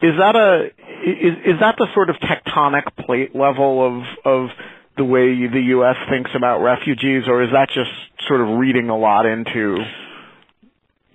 Is 0.05 0.19
that 0.19 0.37
a 0.37 0.67
is, 0.67 1.55
is 1.55 1.61
that 1.61 1.77
the 1.79 1.87
sort 1.95 2.11
of 2.11 2.17
tectonic 2.17 2.85
plate 3.07 3.35
level 3.35 3.81
of 3.87 4.05
of 4.25 4.51
the 4.97 5.05
way 5.05 5.47
the 5.47 5.63
U.S. 5.79 5.97
thinks 6.11 6.31
about 6.37 6.61
refugees, 6.61 7.25
or 7.27 7.43
is 7.43 7.51
that 7.53 7.69
just 7.69 7.91
sort 8.29 8.41
of 8.41 8.59
reading 8.59 8.91
a 8.91 8.97
lot 8.97 9.27
into 9.27 9.79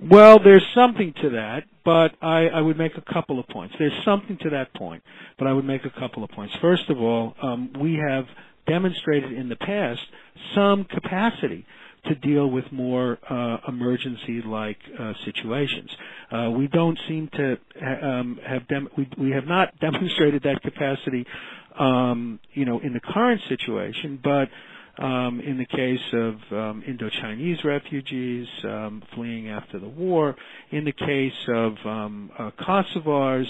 well, 0.02 0.40
there's 0.42 0.66
something 0.74 1.14
to 1.22 1.32
that, 1.32 1.66
but 1.84 2.16
I, 2.22 2.48
I, 2.48 2.62
would 2.62 2.78
make 2.78 2.94
a 2.96 3.14
couple 3.14 3.38
of 3.38 3.48
points. 3.50 3.76
There's 3.78 3.92
something 4.06 4.38
to 4.44 4.50
that 4.52 4.74
point, 4.74 5.04
but 5.38 5.46
I 5.46 5.52
would 5.52 5.66
make 5.66 5.84
a 5.84 5.90
couple 5.90 6.24
of 6.24 6.30
points. 6.30 6.56
First 6.62 6.90
of 6.90 7.02
all, 7.02 7.36
um, 7.42 7.74
we 7.78 7.96
have 7.96 8.26
demonstrated 8.66 9.34
in 9.34 9.50
the 9.50 9.58
past 9.58 10.00
some 10.56 10.86
capacity 10.86 11.66
to 12.08 12.16
deal 12.16 12.50
with 12.50 12.66
more 12.72 13.18
uh, 13.30 13.58
emergency-like 13.68 14.78
uh, 15.00 15.14
situations. 15.26 15.90
Uh, 16.32 16.52
we 16.56 16.68
don't 16.68 16.98
seem 17.08 17.30
to 17.36 17.58
ha- 17.82 18.08
um, 18.20 18.40
have 18.46 18.68
dem- 18.68 18.90
we, 18.98 19.10
we 19.18 19.32
have 19.32 19.46
not 19.46 19.78
demonstrated 19.82 20.44
that 20.44 20.62
capacity, 20.62 21.26
um, 21.80 22.40
you 22.54 22.66
know, 22.66 22.80
in 22.80 22.94
the 22.94 23.02
current 23.02 23.42
situation, 23.50 24.20
but 24.24 24.50
um, 25.04 25.40
in 25.42 25.58
the 25.58 25.66
case 25.66 26.00
of 26.14 26.36
um, 26.52 26.84
Indo-Chinese 26.88 27.64
refugees 27.64 28.48
um, 28.66 29.02
fleeing 29.16 29.50
after 29.50 29.80
the 29.80 29.88
war, 29.88 30.36
in 30.72 30.86
the 30.86 30.92
case 30.92 31.34
of 31.50 31.74
um, 31.86 32.32
uh, 32.38 32.52
Kosovars, 32.60 33.48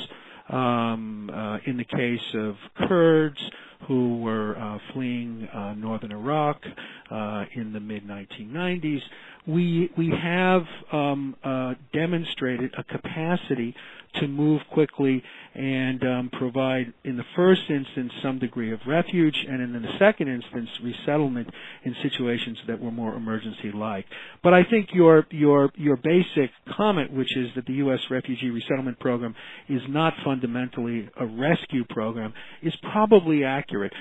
um, 0.50 1.30
uh, 1.34 1.58
in 1.66 1.78
the 1.78 1.86
case 1.86 2.34
of 2.34 2.56
Kurds 2.88 3.40
who 3.88 4.20
were 4.20 4.58
uh, 4.58 4.78
fleeing 4.94 5.48
uh, 5.54 5.74
northern 5.74 6.12
Iraq 6.12 6.62
uh, 7.10 7.46
in 7.56 7.74
the 7.74 7.80
mid 7.80 8.08
1990s, 8.08 9.02
we 9.48 9.90
we 9.98 10.10
have 10.10 10.64
um, 10.92 11.36
uh, 11.44 11.74
demonstrated 11.94 12.74
a 12.78 12.84
capacity 12.84 13.76
to 14.16 14.28
move 14.28 14.62
quickly 14.72 15.24
and 15.56 16.04
um, 16.04 16.30
provide, 16.32 16.94
in 17.04 17.18
the 17.18 17.24
first 17.36 17.62
instance, 17.70 18.12
some 18.22 18.40
degree 18.40 18.72
of 18.72 18.80
refuge, 18.88 19.36
and 19.48 19.62
in 19.62 19.82
the 19.82 19.98
second 19.98 20.28
instance, 20.28 20.70
resettlement 20.84 21.50
in 21.84 21.96
situations 22.02 22.58
that 22.68 22.80
were 22.80 22.92
more 22.92 23.16
emergency-like. 23.16 24.06
But 24.44 24.54
I 24.54 24.64
think 24.64 24.90
your 24.94 25.26
your 25.32 25.72
your 25.76 25.98
basic 25.98 26.52
comment, 26.78 27.12
which 27.12 27.36
is 27.36 27.50
that 27.56 27.66
the 27.66 27.74
U.S. 27.74 28.00
refugee 28.10 28.50
resettlement 28.50 29.00
program 29.00 29.36
is 29.68 29.82
not 29.90 30.14
fundamentally 30.24 31.10
a 31.20 31.26
rescue 31.26 31.84
program, 31.90 32.34
is 32.62 32.76
probably 32.92 33.44
accurate 33.44 33.94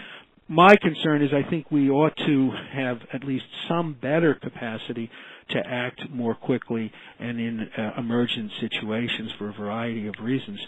my 0.49 0.75
concern 0.77 1.23
is 1.23 1.31
I 1.33 1.49
think 1.49 1.71
we 1.71 1.91
ought 1.91 2.17
to 2.27 2.51
have 2.73 2.99
at 3.13 3.23
least 3.25 3.45
some 3.69 3.95
better 4.01 4.35
capacity 4.35 5.11
to 5.51 5.59
act 5.67 6.01
more 6.11 6.35
quickly 6.35 6.91
and 7.19 7.39
in 7.39 7.61
uh, 7.77 7.93
emergent 7.99 8.51
situations 8.61 9.31
for 9.39 9.51
a 9.51 9.53
variety 9.53 10.07
of 10.09 10.15
reasons. 10.23 10.59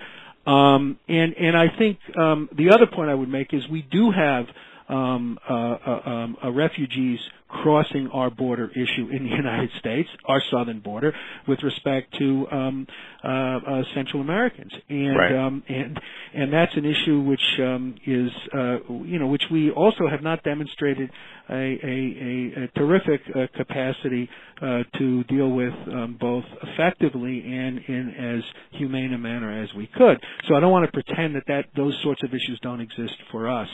Um, 0.46 0.98
and 1.08 1.34
and 1.34 1.56
I 1.56 1.66
think 1.78 1.98
um, 2.18 2.48
the 2.56 2.70
other 2.70 2.86
point 2.86 3.10
I 3.10 3.14
would 3.14 3.28
make 3.28 3.52
is 3.52 3.62
we 3.68 3.82
do 3.90 4.10
have 4.10 4.46
um, 4.90 5.38
uh, 5.48 5.54
uh, 5.54 6.10
um, 6.10 6.36
uh, 6.44 6.50
refugees 6.50 7.18
crossing 7.48 8.08
our 8.12 8.30
border 8.30 8.70
issue 8.70 9.08
in 9.10 9.24
the 9.24 9.30
United 9.36 9.70
States, 9.78 10.08
our 10.26 10.40
southern 10.50 10.80
border, 10.80 11.12
with 11.48 11.62
respect 11.62 12.16
to 12.18 12.46
um, 12.50 12.86
uh, 13.24 13.28
uh, 13.28 13.82
Central 13.94 14.22
Americans, 14.22 14.72
and 14.88 15.16
right. 15.16 15.34
um, 15.34 15.62
and 15.68 16.00
and 16.34 16.52
that's 16.52 16.76
an 16.76 16.84
issue 16.84 17.20
which 17.20 17.40
um, 17.58 17.94
is 18.06 18.30
uh, 18.54 18.78
you 19.04 19.18
know 19.18 19.26
which 19.26 19.42
we 19.50 19.70
also 19.70 20.08
have 20.08 20.22
not 20.22 20.42
demonstrated 20.44 21.10
a, 21.48 21.54
a, 21.54 21.56
a, 21.56 22.64
a 22.64 22.68
terrific 22.78 23.20
uh, 23.34 23.46
capacity 23.56 24.28
uh, 24.62 24.82
to 24.98 25.24
deal 25.24 25.50
with 25.50 25.74
um, 25.92 26.16
both 26.20 26.44
effectively 26.62 27.40
and 27.40 27.78
in 27.88 28.14
as 28.38 28.78
humane 28.78 29.12
a 29.12 29.18
manner 29.18 29.62
as 29.62 29.68
we 29.74 29.88
could. 29.88 30.18
So 30.48 30.54
I 30.54 30.60
don't 30.60 30.70
want 30.70 30.86
to 30.86 30.92
pretend 30.92 31.34
that 31.34 31.44
that 31.48 31.64
those 31.76 31.98
sorts 32.02 32.22
of 32.22 32.30
issues 32.30 32.58
don't 32.62 32.80
exist 32.80 33.14
for 33.32 33.48
us. 33.48 33.68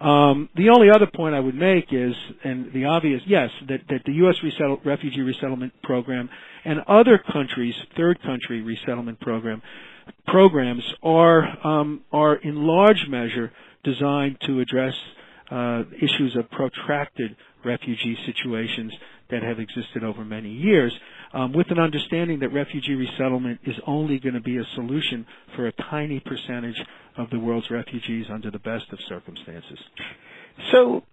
Um, 0.00 0.48
the 0.56 0.70
only 0.70 0.88
other 0.90 1.06
point 1.14 1.34
I 1.34 1.40
would 1.40 1.54
make 1.54 1.92
is, 1.92 2.14
and 2.42 2.72
the 2.72 2.86
obvious, 2.86 3.20
yes, 3.26 3.50
that, 3.68 3.80
that 3.90 4.00
the 4.06 4.12
U.S. 4.14 4.36
Resettle, 4.42 4.80
refugee 4.84 5.20
resettlement 5.20 5.74
program 5.82 6.30
and 6.64 6.80
other 6.88 7.22
countries' 7.32 7.74
third 7.96 8.20
country 8.22 8.62
resettlement 8.62 9.20
program 9.20 9.62
programs 10.26 10.82
are 11.02 11.66
um, 11.66 12.00
are 12.12 12.36
in 12.36 12.56
large 12.66 13.06
measure 13.08 13.52
designed 13.84 14.36
to 14.46 14.60
address 14.60 14.94
uh, 15.50 15.82
issues 15.96 16.36
of 16.36 16.50
protracted 16.50 17.36
refugee 17.64 18.16
situations 18.26 18.92
that 19.30 19.42
have 19.42 19.58
existed 19.58 20.02
over 20.02 20.24
many 20.24 20.50
years, 20.50 20.92
um, 21.32 21.52
with 21.52 21.70
an 21.70 21.78
understanding 21.78 22.40
that 22.40 22.52
refugee 22.52 22.94
resettlement 22.94 23.60
is 23.64 23.76
only 23.86 24.18
going 24.18 24.34
to 24.34 24.40
be 24.40 24.56
a 24.58 24.64
solution 24.74 25.26
for 25.54 25.66
a 25.66 25.72
tiny 25.72 26.20
percentage 26.20 26.80
of 27.16 27.30
the 27.30 27.38
world's 27.38 27.70
refugees 27.70 28.26
under 28.32 28.50
the 28.50 28.58
best 28.58 28.86
of 28.92 28.98
circumstances. 29.08 29.78
So, 30.72 31.04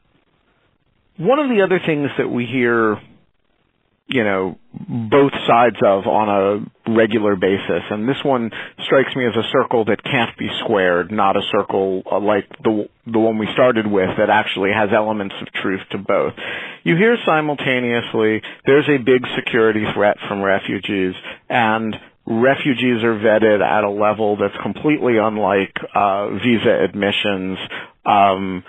one 1.17 1.39
of 1.39 1.49
the 1.49 1.61
other 1.63 1.79
things 1.85 2.09
that 2.17 2.29
we 2.29 2.45
hear, 2.45 2.99
you 4.07 4.23
know, 4.23 4.57
both 4.73 5.33
sides 5.45 5.75
of 5.85 6.07
on 6.07 6.29
a 6.29 6.91
regular 6.91 7.35
basis, 7.35 7.83
and 7.89 8.07
this 8.07 8.23
one 8.23 8.51
strikes 8.85 9.13
me 9.15 9.25
as 9.25 9.35
a 9.35 9.43
circle 9.51 9.85
that 9.85 10.01
can't 10.03 10.37
be 10.37 10.49
squared, 10.63 11.11
not 11.11 11.35
a 11.35 11.41
circle 11.51 12.03
uh, 12.09 12.19
like 12.19 12.47
the 12.63 12.87
the 13.05 13.19
one 13.19 13.37
we 13.37 13.47
started 13.53 13.85
with 13.85 14.09
that 14.17 14.29
actually 14.29 14.71
has 14.71 14.89
elements 14.95 15.35
of 15.41 15.51
truth 15.61 15.81
to 15.91 15.97
both. 15.97 16.33
You 16.83 16.95
hear 16.95 17.17
simultaneously 17.25 18.41
there's 18.65 18.87
a 18.87 18.97
big 18.97 19.25
security 19.35 19.83
threat 19.93 20.17
from 20.27 20.41
refugees 20.41 21.15
and 21.49 21.95
refugees 22.25 23.03
are 23.03 23.15
vetted 23.15 23.61
at 23.61 23.83
a 23.83 23.89
level 23.89 24.37
that's 24.37 24.55
completely 24.61 25.17
unlike 25.17 25.73
uh, 25.95 26.29
visa 26.31 26.83
admissions. 26.83 27.57
Um, 28.05 28.63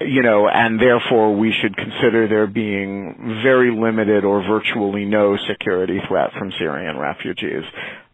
you 0.00 0.22
know, 0.22 0.48
and 0.48 0.80
therefore 0.80 1.36
we 1.36 1.52
should 1.52 1.76
consider 1.76 2.28
there 2.28 2.46
being 2.46 3.40
very 3.42 3.70
limited 3.70 4.24
or 4.24 4.42
virtually 4.42 5.04
no 5.04 5.36
security 5.48 6.00
threat 6.08 6.30
from 6.38 6.52
Syrian 6.58 6.98
refugees. 6.98 7.64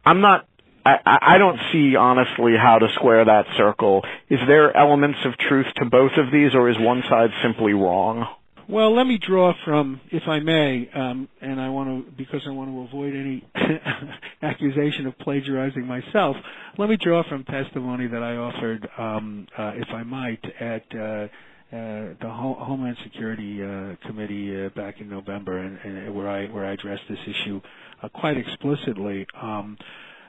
I'm 0.05 0.21
not 0.21 0.47
I, 0.85 0.97
I 1.35 1.39
don't 1.39 1.59
see 1.73 1.95
honestly 1.97 2.55
how 2.61 2.79
to 2.79 2.89
square 2.95 3.25
that 3.25 3.45
circle. 3.57 4.03
Is 4.29 4.41
there 4.49 4.77
elements 4.77 5.19
of 5.25 5.37
truth 5.39 5.67
to 5.77 5.85
both 5.85 6.13
of 6.17 6.33
these, 6.33 6.55
or 6.55 6.69
is 6.69 6.77
one 6.79 7.03
side 7.09 7.31
simply 7.43 7.73
wrong? 7.73 8.27
Well, 8.69 8.95
let 8.95 9.07
me 9.07 9.19
draw 9.19 9.53
from, 9.65 10.01
if 10.11 10.23
I 10.27 10.41
may, 10.41 10.89
um, 10.95 11.29
and 11.41 11.61
I 11.61 11.69
want 11.69 12.07
to, 12.07 12.13
because 12.13 12.41
I 12.49 12.51
want 12.53 12.71
to 12.71 12.81
avoid 12.83 13.15
any 13.15 13.45
accusation 14.43 15.07
of 15.07 15.19
plagiarizing 15.19 15.85
myself. 15.85 16.37
Let 16.79 16.89
me 16.89 16.97
draw 16.97 17.23
from 17.29 17.45
testimony 17.45 18.07
that 18.07 18.23
I 18.23 18.37
offered, 18.37 18.89
um, 18.97 19.47
uh, 19.57 19.73
if 19.77 19.89
I 19.93 20.03
might, 20.05 20.43
at 20.61 20.85
uh, 20.95 21.29
uh, 21.73 22.15
the 22.21 22.29
Homeland 22.29 22.99
Security 23.03 23.63
uh, 23.63 23.97
Committee 24.07 24.67
uh, 24.67 24.69
back 24.71 25.01
in 25.01 25.09
November, 25.09 25.57
and, 25.59 25.79
and, 25.79 26.15
where 26.15 26.29
I 26.29 26.47
where 26.47 26.67
I 26.67 26.73
addressed 26.73 27.05
this 27.09 27.19
issue 27.27 27.63
uh, 28.03 28.09
quite 28.11 28.37
explicitly. 28.37 29.27
Um, 29.41 29.79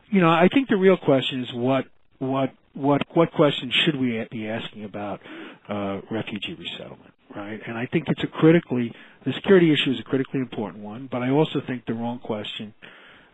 you 0.09 0.21
know, 0.21 0.29
I 0.29 0.47
think 0.53 0.69
the 0.69 0.77
real 0.77 0.95
question 0.95 1.43
is 1.43 1.53
what 1.53 1.85
what 2.19 2.53
what 2.73 3.01
what 3.13 3.31
questions 3.33 3.73
should 3.83 3.99
we 3.99 4.25
be 4.31 4.47
asking 4.47 4.85
about 4.85 5.19
uh, 5.67 5.99
refugee 6.09 6.55
resettlement, 6.57 7.13
right? 7.35 7.59
And 7.67 7.77
I 7.77 7.87
think 7.87 8.05
it's 8.07 8.23
a 8.23 8.27
critically 8.27 8.93
the 9.25 9.33
security 9.33 9.73
issue 9.73 9.91
is 9.91 9.99
a 9.99 10.03
critically 10.03 10.39
important 10.39 10.81
one, 10.81 11.09
but 11.11 11.21
I 11.21 11.29
also 11.29 11.61
think 11.67 11.85
the 11.85 11.93
wrong 11.93 12.19
question 12.19 12.73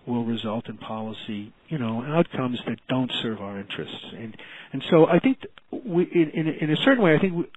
will 0.10 0.26
result 0.26 0.68
in 0.68 0.78
policy, 0.78 1.54
you 1.70 1.78
know, 1.78 2.04
outcomes 2.04 2.60
that 2.68 2.80
don't 2.90 3.12
serve 3.22 3.40
our 3.40 3.60
interests. 3.60 4.06
And 4.18 4.36
and 4.74 4.84
so 4.90 5.08
I 5.08 5.20
think 5.20 5.46
we, 5.72 6.04
in, 6.04 6.48
in, 6.48 6.72
a 6.72 6.76
certain 6.78 7.04
way, 7.04 7.16
I 7.16 7.20
think 7.20 7.48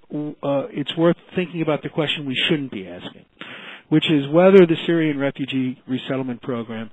uh, 0.43 0.69
it's 0.71 0.97
worth 0.97 1.17
thinking 1.35 1.63
about 1.63 1.83
the 1.83 1.89
question 1.89 2.27
we 2.27 2.37
shouldn't 2.49 2.71
be 2.71 2.87
asking, 2.87 3.25
which 3.89 4.11
is 4.11 4.29
whether 4.29 4.67
the 4.67 4.77
Syrian 4.87 5.19
refugee 5.19 5.83
resettlement 5.89 6.43
program, 6.43 6.91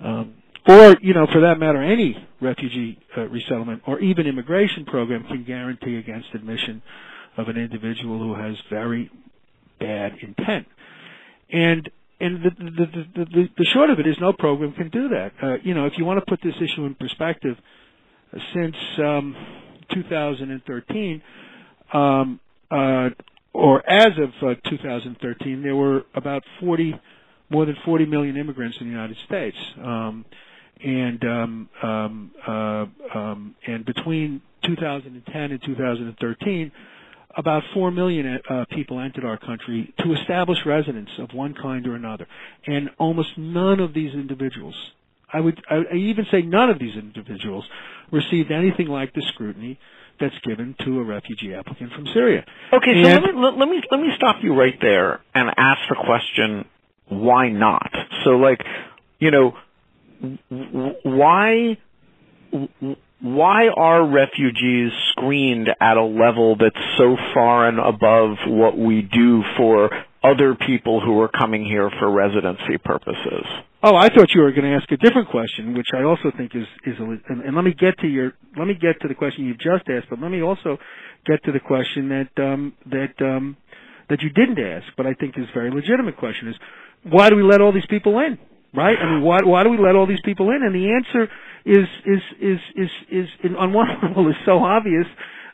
um, 0.00 0.34
or 0.66 0.96
you 1.00 1.14
know, 1.14 1.26
for 1.32 1.42
that 1.42 1.58
matter, 1.58 1.82
any 1.82 2.16
refugee 2.40 2.98
uh, 3.16 3.28
resettlement 3.28 3.82
or 3.86 4.00
even 4.00 4.26
immigration 4.26 4.84
program 4.84 5.24
can 5.24 5.44
guarantee 5.44 5.96
against 5.96 6.28
admission 6.34 6.82
of 7.36 7.48
an 7.48 7.56
individual 7.56 8.18
who 8.18 8.34
has 8.34 8.56
very 8.68 9.10
bad 9.78 10.14
intent. 10.20 10.66
And 11.52 11.90
and 12.20 12.42
the, 12.44 12.50
the, 12.50 12.86
the, 12.86 13.24
the, 13.24 13.48
the 13.56 13.64
short 13.72 13.90
of 13.90 13.98
it 13.98 14.06
is 14.06 14.16
no 14.20 14.32
program 14.32 14.72
can 14.72 14.90
do 14.90 15.08
that. 15.08 15.32
Uh, 15.42 15.54
you 15.62 15.74
know, 15.74 15.86
if 15.86 15.94
you 15.96 16.04
want 16.04 16.18
to 16.20 16.26
put 16.26 16.40
this 16.42 16.54
issue 16.60 16.84
in 16.84 16.94
perspective, 16.94 17.56
uh, 18.34 18.38
since 18.54 18.76
um, 18.98 19.34
2013, 19.92 21.22
um, 21.92 22.40
uh, 22.70 23.08
or 23.52 23.88
as 23.90 24.12
of 24.18 24.30
uh, 24.48 24.54
2013, 24.68 25.62
there 25.62 25.74
were 25.74 26.02
about 26.14 26.42
40, 26.60 26.94
more 27.50 27.66
than 27.66 27.76
40 27.84 28.06
million 28.06 28.36
immigrants 28.36 28.76
in 28.80 28.86
the 28.86 28.92
United 28.92 29.16
States. 29.26 29.56
Um, 29.82 30.24
and 30.82 31.24
um, 31.24 31.68
um, 31.82 32.30
uh, 32.46 33.18
um, 33.18 33.54
and 33.66 33.84
between 33.84 34.40
2010 34.64 35.34
and 35.50 35.62
2013, 35.62 36.72
about 37.36 37.62
4 37.74 37.90
million 37.90 38.40
uh, 38.48 38.64
people 38.70 39.00
entered 39.00 39.24
our 39.24 39.38
country 39.38 39.92
to 39.98 40.12
establish 40.14 40.58
residence 40.66 41.10
of 41.18 41.32
one 41.32 41.54
kind 41.54 41.86
or 41.86 41.94
another. 41.94 42.26
And 42.66 42.90
almost 42.98 43.36
none 43.38 43.80
of 43.80 43.94
these 43.94 44.14
individuals, 44.14 44.74
I 45.32 45.40
would 45.40 45.62
I 45.70 45.94
even 45.94 46.26
say 46.30 46.42
none 46.42 46.70
of 46.70 46.78
these 46.78 46.96
individuals, 46.96 47.64
received 48.10 48.50
anything 48.50 48.88
like 48.88 49.14
the 49.14 49.22
scrutiny 49.22 49.78
that's 50.18 50.38
given 50.40 50.74
to 50.84 51.00
a 51.00 51.04
refugee 51.04 51.54
applicant 51.54 51.92
from 51.92 52.06
Syria. 52.08 52.44
Okay, 52.72 53.02
so 53.02 53.08
let 53.08 53.22
me, 53.22 53.32
let 53.32 53.68
me 53.68 53.82
let 53.90 54.00
me 54.00 54.08
stop 54.16 54.36
you 54.42 54.54
right 54.54 54.76
there 54.80 55.20
and 55.34 55.50
ask 55.56 55.80
the 55.88 55.96
question, 55.96 56.66
why 57.08 57.48
not? 57.48 57.90
So, 58.24 58.30
like, 58.30 58.62
you 59.18 59.30
know, 59.30 59.56
why 61.02 61.78
why 63.20 63.68
are 63.68 64.06
refugees 64.06 64.92
screened 65.12 65.68
at 65.80 65.96
a 65.96 66.04
level 66.04 66.56
that's 66.56 66.84
so 66.96 67.16
far 67.34 67.68
and 67.68 67.78
above 67.78 68.38
what 68.46 68.78
we 68.78 69.02
do 69.02 69.42
for 69.56 69.90
other 70.22 70.54
people 70.54 71.00
who 71.00 71.20
are 71.20 71.28
coming 71.28 71.64
here 71.64 71.90
for 71.98 72.10
residency 72.10 72.78
purposes? 72.82 73.44
Oh, 73.82 73.96
I 73.96 74.08
thought 74.08 74.28
you 74.34 74.42
were 74.42 74.52
going 74.52 74.64
to 74.64 74.76
ask 74.76 74.90
a 74.92 74.96
different 74.96 75.28
question, 75.30 75.74
which 75.74 75.88
I 75.94 76.02
also 76.02 76.30
think 76.36 76.52
is 76.54 76.66
is 76.84 76.96
and, 76.98 77.40
and 77.40 77.56
let 77.56 77.64
me 77.64 77.72
get 77.72 77.98
to 78.00 78.06
your 78.06 78.32
let 78.58 78.66
me 78.66 78.74
get 78.74 79.00
to 79.02 79.08
the 79.08 79.14
question 79.14 79.46
you've 79.46 79.58
just 79.58 79.88
asked, 79.88 80.08
but 80.10 80.20
let 80.20 80.30
me 80.30 80.42
also 80.42 80.78
get 81.26 81.42
to 81.44 81.52
the 81.52 81.60
question 81.60 82.08
that 82.08 82.42
um, 82.42 82.74
that 82.86 83.24
um, 83.24 83.56
that 84.10 84.20
you 84.20 84.30
didn't 84.30 84.58
ask, 84.58 84.86
but 84.96 85.06
I 85.06 85.14
think 85.14 85.38
is 85.38 85.46
a 85.50 85.54
very 85.54 85.70
legitimate 85.70 86.18
question: 86.18 86.48
is 86.48 86.56
why 87.04 87.30
do 87.30 87.36
we 87.36 87.42
let 87.42 87.62
all 87.62 87.72
these 87.72 87.88
people 87.88 88.18
in? 88.18 88.38
Right? 88.72 88.96
I 88.96 89.14
mean, 89.14 89.22
why 89.22 89.40
why 89.42 89.64
do 89.64 89.70
we 89.70 89.78
let 89.78 89.96
all 89.96 90.06
these 90.06 90.20
people 90.24 90.50
in? 90.50 90.62
And 90.62 90.74
the 90.74 90.92
answer 90.92 91.28
is 91.64 91.86
is 92.06 92.22
is 92.40 92.58
is 92.76 92.90
is, 93.10 93.28
is 93.42 93.50
on 93.58 93.72
one 93.72 93.88
level 94.02 94.28
is 94.28 94.36
so 94.46 94.58
obvious 94.58 95.06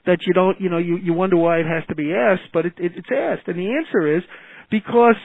that 0.05 0.19
you 0.27 0.35
don't 0.35 0.61
you 0.61 0.69
know 0.69 0.79
you 0.79 0.97
you 0.97 1.15
wonder 1.15 1.37
why 1.37 1.59
it 1.59 1.67
has 1.67 1.83
to 1.89 1.95
be 1.95 2.13
asked, 2.13 2.53
but 2.53 2.67
it, 2.67 2.75
it 2.79 2.93
it's 2.97 3.09
asked, 3.11 3.49
and 3.49 3.59
the 3.59 3.73
answer 3.73 4.17
is 4.17 4.23
because 4.71 5.17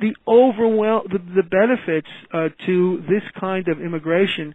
the 0.00 0.14
overwhelm 0.28 1.06
the, 1.10 1.18
the 1.18 1.42
benefits 1.42 2.08
uh, 2.32 2.48
to 2.66 3.02
this 3.08 3.22
kind 3.40 3.68
of 3.68 3.80
immigration 3.80 4.54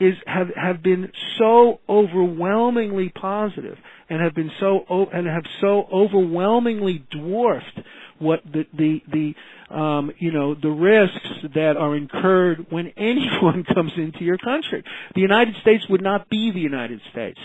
is 0.00 0.14
have 0.26 0.48
have 0.56 0.82
been 0.82 1.10
so 1.38 1.80
overwhelmingly 1.88 3.08
positive 3.08 3.78
and 4.10 4.20
have 4.20 4.34
been 4.34 4.50
so 4.60 4.84
and 5.12 5.26
have 5.26 5.44
so 5.60 5.86
overwhelmingly 5.92 7.04
dwarfed 7.10 7.80
what 8.18 8.40
the 8.44 8.66
the 8.76 9.02
the 9.12 9.74
um, 9.74 10.12
you 10.18 10.32
know 10.32 10.54
the 10.54 10.70
risks 10.70 11.28
that 11.54 11.76
are 11.76 11.96
incurred 11.96 12.66
when 12.70 12.88
anyone 12.96 13.64
comes 13.74 13.92
into 13.96 14.24
your 14.24 14.38
country. 14.38 14.82
The 15.14 15.20
United 15.20 15.56
States 15.62 15.84
would 15.88 16.02
not 16.02 16.28
be 16.28 16.50
the 16.50 16.60
United 16.60 17.00
States 17.12 17.38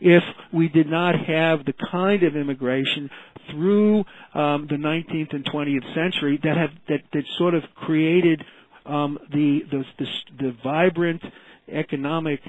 if 0.00 0.22
we 0.52 0.68
did 0.68 0.88
not 0.88 1.14
have 1.14 1.64
the 1.64 1.74
kind 1.90 2.22
of 2.22 2.36
immigration 2.36 3.10
through 3.50 4.00
um, 4.34 4.66
the 4.68 4.76
19th 4.76 5.32
and 5.34 5.44
20th 5.44 5.94
century 5.94 6.38
that 6.42 6.56
have 6.56 6.70
that 6.88 7.00
that 7.12 7.24
sort 7.38 7.54
of 7.54 7.62
created 7.74 8.42
um, 8.84 9.18
the, 9.32 9.60
the 9.70 9.84
the 9.98 10.06
the 10.38 10.56
vibrant 10.62 11.22
economic 11.68 12.40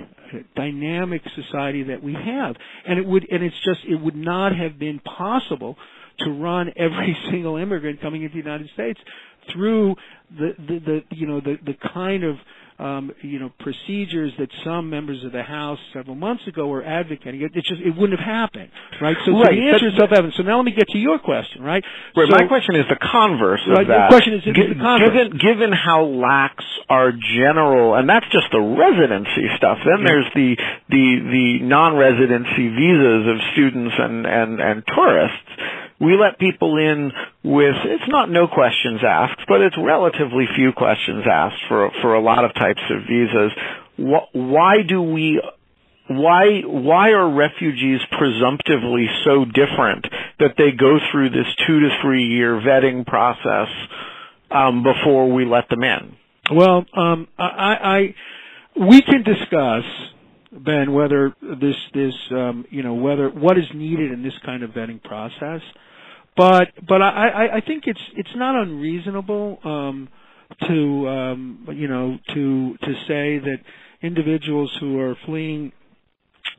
dynamic 0.56 1.22
society 1.36 1.84
that 1.84 2.04
we 2.04 2.14
have 2.14 2.56
and 2.86 3.00
it 3.00 3.06
would 3.06 3.26
and 3.32 3.44
it's 3.44 3.60
just 3.66 3.80
it 3.88 3.96
would 3.96 4.16
not 4.16 4.56
have 4.56 4.78
been 4.78 5.00
possible 5.00 5.76
to 6.20 6.32
run 6.32 6.72
every 6.76 7.18
single 7.32 7.58
immigrant 7.58 8.02
coming 8.02 8.24
into 8.24 8.34
the 8.34 8.44
United 8.44 8.70
States 8.74 9.00
through 9.54 9.96
the 10.38 10.54
the, 10.58 10.80
the 10.80 11.02
you 11.16 11.28
know 11.28 11.40
the 11.40 11.58
the 11.66 11.76
kind 11.94 12.24
of 12.24 12.36
um, 12.80 13.12
you 13.22 13.40
know 13.40 13.52
procedures 13.60 14.32
that 14.38 14.50
some 14.64 14.90
members 14.90 15.24
of 15.26 15.32
the 15.32 15.42
House 15.42 15.80
several 15.94 16.16
months 16.16 16.46
ago 16.48 16.68
were 16.68 16.84
advocating. 16.84 17.42
It, 17.42 17.52
it 17.56 17.66
just 17.66 17.82
it 17.82 17.96
wouldn't 17.98 18.20
have 18.20 18.26
happened, 18.26 18.70
right? 19.02 19.18
So, 19.26 19.32
right. 19.34 19.50
so 19.50 19.56
the 19.56 19.70
answer 19.74 19.88
is 19.88 19.94
self-evident. 19.98 20.36
So 20.38 20.44
now 20.44 20.58
let 20.58 20.66
me 20.66 20.74
get 20.74 20.88
to 20.90 21.00
your 21.00 21.18
question, 21.18 21.64
right? 21.64 21.84
Right. 22.16 22.30
So, 22.30 22.38
my 22.38 22.46
question 22.48 22.76
is 22.76 22.86
the 22.90 23.02
converse 23.02 23.62
right, 23.68 23.82
of 23.82 23.88
that. 23.88 24.10
The 24.10 24.14
question 24.14 24.34
is 24.36 24.44
G- 24.44 24.54
the 24.54 24.78
converse. 24.78 25.10
Given 25.10 25.28
given 25.42 25.72
how 25.74 26.06
lax 26.06 26.64
our 26.90 27.12
general, 27.12 27.96
and 27.96 28.08
that's 28.08 28.28
just 28.30 28.46
the 28.52 28.62
residency 28.62 29.50
stuff. 29.58 29.82
Then 29.82 30.06
yeah. 30.06 30.14
there's 30.14 30.30
the 30.38 30.50
the 30.90 31.06
the 31.34 31.48
non-residency 31.66 32.68
visas 32.78 33.26
of 33.26 33.38
students 33.58 33.96
and 33.98 34.28
and 34.28 34.62
and 34.62 34.84
tourists 34.86 35.50
we 36.00 36.16
let 36.16 36.40
people 36.40 36.78
in 36.78 37.12
with 37.44 37.76
it's 37.86 38.08
not 38.08 38.30
no 38.30 38.48
questions 38.48 39.02
asked, 39.08 39.42
but 39.48 39.62
it's 39.62 39.76
relatively 39.78 40.46
few 40.56 40.72
questions 40.72 41.26
asked 41.30 41.62
for 41.68 41.92
for 42.02 42.14
a 42.14 42.22
lot 42.22 42.46
of 42.46 42.54
types 42.54 42.82
of 42.90 43.02
visas. 43.10 43.52
Why 44.34 44.84
do 44.88 45.02
we 45.02 45.42
why 46.08 46.62
why 46.66 47.10
are 47.12 47.30
refugees 47.30 48.00
presumptively 48.18 49.08
so 49.26 49.46
different 49.46 50.06
that 50.40 50.54
they 50.58 50.72
go 50.72 50.98
through 51.12 51.32
this 51.32 51.48
two 51.66 51.80
to 51.82 51.90
three 52.02 52.26
year 52.26 52.62
vetting 52.62 53.06
process 53.06 53.68
um, 54.52 54.84
before 54.84 55.32
we 55.32 55.46
let 55.46 55.68
them 55.70 55.84
in? 55.84 56.16
Well, 56.52 56.86
um, 56.94 57.28
I, 57.38 57.44
I 57.48 58.16
we 58.80 59.02
can 59.02 59.24
discuss 59.24 59.84
Ben 60.52 60.94
whether 60.94 61.36
this 61.42 61.76
this 61.94 62.14
um, 62.32 62.66
you 62.70 62.84
know 62.84 62.94
whether 62.94 63.30
what 63.30 63.58
is 63.58 63.66
needed 63.74 64.12
in 64.12 64.24
this 64.24 64.34
kind 64.46 64.64
of 64.64 64.72
vetting 64.72 65.04
process. 65.04 65.62
But 66.38 66.70
but 66.88 67.02
I, 67.02 67.58
I 67.58 67.62
think 67.62 67.86
it's 67.88 68.00
it's 68.16 68.36
not 68.36 68.56
unreasonable 68.56 69.60
um, 69.64 70.08
to 70.68 71.10
um, 71.10 71.68
you 71.74 71.88
know 71.88 72.18
to 72.36 72.78
to 72.78 72.94
say 73.08 73.40
that 73.40 73.58
individuals 74.04 74.72
who 74.80 75.00
are 75.00 75.16
fleeing 75.26 75.72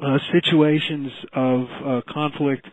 uh, 0.05 0.19
situations 0.33 1.13
of 1.33 1.61
uh, 1.87 2.01
conflict, 2.13 2.67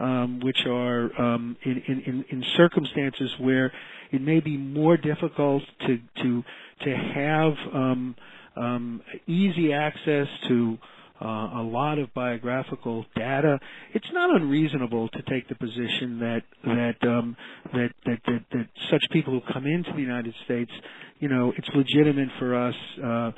um, 0.00 0.40
which 0.40 0.66
are 0.66 1.10
um, 1.20 1.56
in, 1.64 1.82
in, 1.88 2.24
in 2.30 2.44
circumstances 2.56 3.30
where 3.38 3.72
it 4.12 4.20
may 4.20 4.40
be 4.40 4.56
more 4.58 4.98
difficult 4.98 5.62
to 5.86 5.98
to 6.22 6.44
to 6.84 6.96
have 6.96 7.52
um, 7.74 8.14
um, 8.56 9.02
easy 9.26 9.72
access 9.72 10.26
to 10.48 10.76
uh, 11.20 11.60
a 11.60 11.62
lot 11.62 11.98
of 11.98 12.12
biographical 12.14 13.04
data, 13.14 13.58
it's 13.94 14.06
not 14.12 14.34
unreasonable 14.34 15.08
to 15.10 15.22
take 15.22 15.48
the 15.48 15.54
position 15.54 16.18
that 16.20 16.42
that, 16.64 17.08
um, 17.08 17.36
that 17.72 17.90
that 18.06 18.18
that 18.26 18.44
that 18.52 18.66
such 18.90 19.02
people 19.10 19.32
who 19.38 19.52
come 19.52 19.66
into 19.66 19.92
the 19.92 20.00
United 20.00 20.34
States, 20.44 20.70
you 21.18 21.28
know, 21.28 21.52
it's 21.56 21.68
legitimate 21.74 22.28
for 22.38 22.54
us 22.54 22.74
uh, 23.04 23.32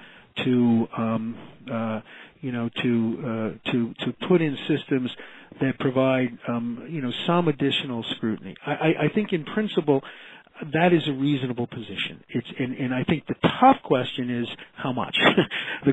to 0.45 0.87
um, 0.97 1.37
uh, 1.73 2.01
you 2.41 2.53
know 2.53 2.69
to 2.83 3.19
uh, 3.67 3.71
to 3.73 3.95
to 4.05 4.13
put 4.29 4.41
in 4.41 4.57
systems 4.69 5.11
that 5.61 5.79
provide 5.79 6.37
um, 6.49 6.87
you 6.89 7.01
know 7.01 7.13
some 7.27 7.49
additional 7.49 8.05
scrutiny. 8.17 8.55
I, 8.67 8.73
I, 8.73 8.89
I 9.05 9.09
think 9.15 9.33
in 9.33 9.45
principle 9.45 10.03
that 10.73 10.93
is 10.93 11.07
a 11.09 11.13
reasonable 11.13 11.67
position. 11.67 12.23
It's 12.29 12.47
and, 12.59 12.75
and 12.77 12.95
I 12.95 13.05
think 13.05 13.27
the 13.27 13.35
tough 13.61 13.77
question 13.83 14.43
is 14.43 14.49
how 14.77 14.93
much. 14.93 15.17
the 15.85 15.93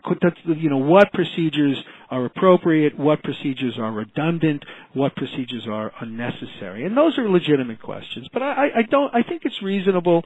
you 0.58 0.70
know 0.70 0.78
what 0.78 1.12
procedures 1.14 1.78
are 2.10 2.26
appropriate, 2.26 2.98
what 2.98 3.24
procedures 3.24 3.78
are 3.78 3.92
redundant, 3.92 4.64
what 4.94 5.16
procedures 5.16 5.66
are 5.68 5.92
unnecessary, 6.02 6.86
and 6.86 6.96
those 6.96 7.18
are 7.18 7.30
legitimate 7.30 7.82
questions. 7.82 8.28
But 8.32 8.44
I, 8.44 8.68
I 8.78 8.82
don't. 8.90 9.14
I 9.14 9.24
think 9.24 9.44
it's 9.46 9.62
reasonable 9.62 10.24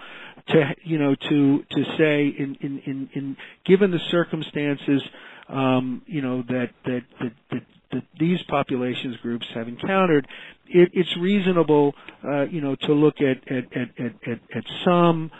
to 0.49 0.75
you 0.83 0.99
know 0.99 1.15
to 1.15 1.63
to 1.71 1.83
say 1.97 2.27
in 2.27 2.57
in 2.61 2.79
in, 2.85 3.09
in 3.13 3.37
given 3.65 3.91
the 3.91 3.99
circumstances, 4.11 5.01
um, 5.49 6.01
you 6.05 6.21
know 6.21 6.43
that 6.47 6.69
that 6.85 7.01
that, 7.21 7.31
that 7.51 7.61
that 7.93 8.03
these 8.19 8.39
populations 8.49 9.17
groups 9.17 9.45
have 9.53 9.67
encountered, 9.67 10.27
it, 10.67 10.89
it's 10.93 11.15
reasonable, 11.17 11.93
uh, 12.23 12.43
you 12.43 12.61
know, 12.61 12.75
to 12.75 12.93
look 12.93 13.15
at 13.21 13.51
at, 13.51 13.65
at, 13.75 13.89
at, 13.99 14.39
at 14.55 14.63
some 14.85 15.31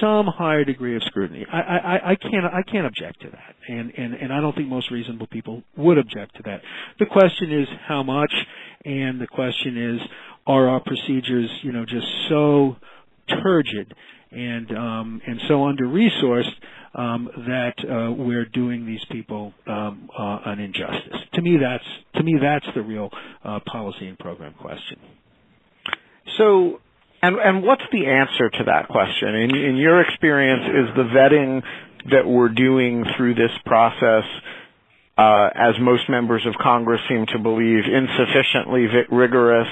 some 0.00 0.26
higher 0.26 0.64
degree 0.64 0.96
of 0.96 1.02
scrutiny. 1.04 1.46
I, 1.52 1.58
I, 1.58 2.10
I 2.12 2.16
can't 2.16 2.44
I 2.44 2.62
can't 2.62 2.86
object 2.86 3.20
to 3.22 3.30
that, 3.30 3.54
and, 3.68 3.92
and 3.96 4.14
and 4.14 4.32
I 4.32 4.40
don't 4.40 4.54
think 4.56 4.68
most 4.68 4.90
reasonable 4.90 5.26
people 5.26 5.62
would 5.76 5.98
object 5.98 6.36
to 6.36 6.42
that. 6.44 6.62
The 6.98 7.06
question 7.06 7.52
is 7.52 7.68
how 7.86 8.02
much, 8.02 8.32
and 8.84 9.20
the 9.20 9.26
question 9.26 9.76
is 9.94 10.00
are 10.46 10.68
our 10.68 10.80
procedures 10.80 11.50
you 11.62 11.72
know 11.72 11.84
just 11.84 12.06
so 12.28 12.76
turgid 13.28 13.92
and 14.30 14.70
um, 14.76 15.20
and 15.26 15.40
so 15.48 15.64
under 15.64 15.86
resourced 15.86 16.52
um, 16.94 17.28
that 17.46 17.74
uh, 17.84 18.12
we're 18.12 18.46
doing 18.46 18.86
these 18.86 19.04
people 19.10 19.52
um, 19.66 20.08
uh, 20.18 20.38
an 20.46 20.60
injustice. 20.60 21.16
To 21.34 21.42
me, 21.42 21.58
that's 21.60 21.84
to 22.14 22.22
me 22.22 22.34
that's 22.40 22.66
the 22.74 22.82
real 22.82 23.10
uh, 23.44 23.60
policy 23.66 24.06
and 24.06 24.18
program 24.18 24.54
question. 24.60 24.98
So 26.38 26.80
and 27.22 27.36
and 27.36 27.62
what's 27.62 27.84
the 27.92 28.06
answer 28.06 28.50
to 28.50 28.64
that 28.64 28.88
question? 28.88 29.34
In 29.34 29.54
in 29.54 29.76
your 29.76 30.00
experience, 30.02 30.64
is 30.66 30.96
the 30.96 31.04
vetting 31.04 31.62
that 32.10 32.26
we're 32.26 32.48
doing 32.48 33.04
through 33.16 33.34
this 33.34 33.50
process, 33.64 34.24
uh, 35.18 35.48
as 35.54 35.74
most 35.80 36.08
members 36.08 36.46
of 36.46 36.54
Congress 36.62 37.00
seem 37.08 37.26
to 37.26 37.38
believe, 37.38 37.84
insufficiently 37.84 38.86
rigorous, 39.10 39.68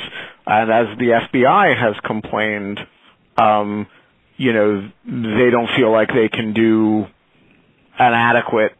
and 0.46 0.70
as 0.70 0.98
the 0.98 1.20
FBI 1.30 1.78
has 1.78 1.94
complained, 2.04 2.80
um, 3.36 3.86
you 4.36 4.52
know, 4.52 4.90
they 5.06 5.50
don't 5.50 5.68
feel 5.76 5.92
like 5.92 6.08
they 6.08 6.28
can 6.28 6.52
do 6.52 7.06
an 7.98 8.12
adequate 8.12 8.72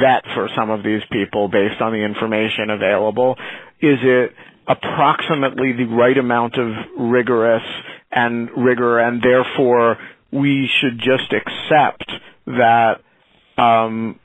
vet 0.00 0.24
for 0.34 0.48
some 0.56 0.70
of 0.70 0.82
these 0.82 1.02
people 1.10 1.48
based 1.48 1.80
on 1.80 1.92
the 1.92 1.98
information 1.98 2.70
available? 2.70 3.36
Is 3.80 3.98
it 4.02 4.32
approximately 4.66 5.72
the 5.72 5.84
right 5.84 6.16
amount 6.16 6.56
of 6.58 6.72
rigorous 6.98 7.62
and 8.10 8.48
rigor, 8.56 8.98
and 8.98 9.22
therefore 9.22 9.98
we 10.32 10.68
should 10.80 10.98
just 10.98 11.32
accept 11.32 12.10
that 12.46 13.00
um, 13.58 14.18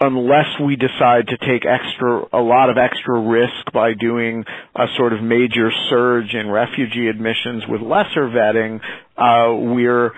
unless 0.00 0.46
we 0.64 0.76
decide 0.76 1.28
to 1.28 1.36
take 1.36 1.64
extra 1.66 2.24
a 2.32 2.40
lot 2.40 2.70
of 2.70 2.78
extra 2.78 3.20
risk 3.20 3.72
by 3.72 3.92
doing 3.94 4.44
a 4.74 4.86
sort 4.96 5.12
of 5.12 5.22
major 5.22 5.70
surge 5.90 6.34
in 6.34 6.48
refugee 6.48 7.08
admissions 7.08 7.64
with 7.68 7.82
lesser 7.82 8.28
vetting, 8.28 8.80
uh, 9.16 9.54
we're 9.74 10.12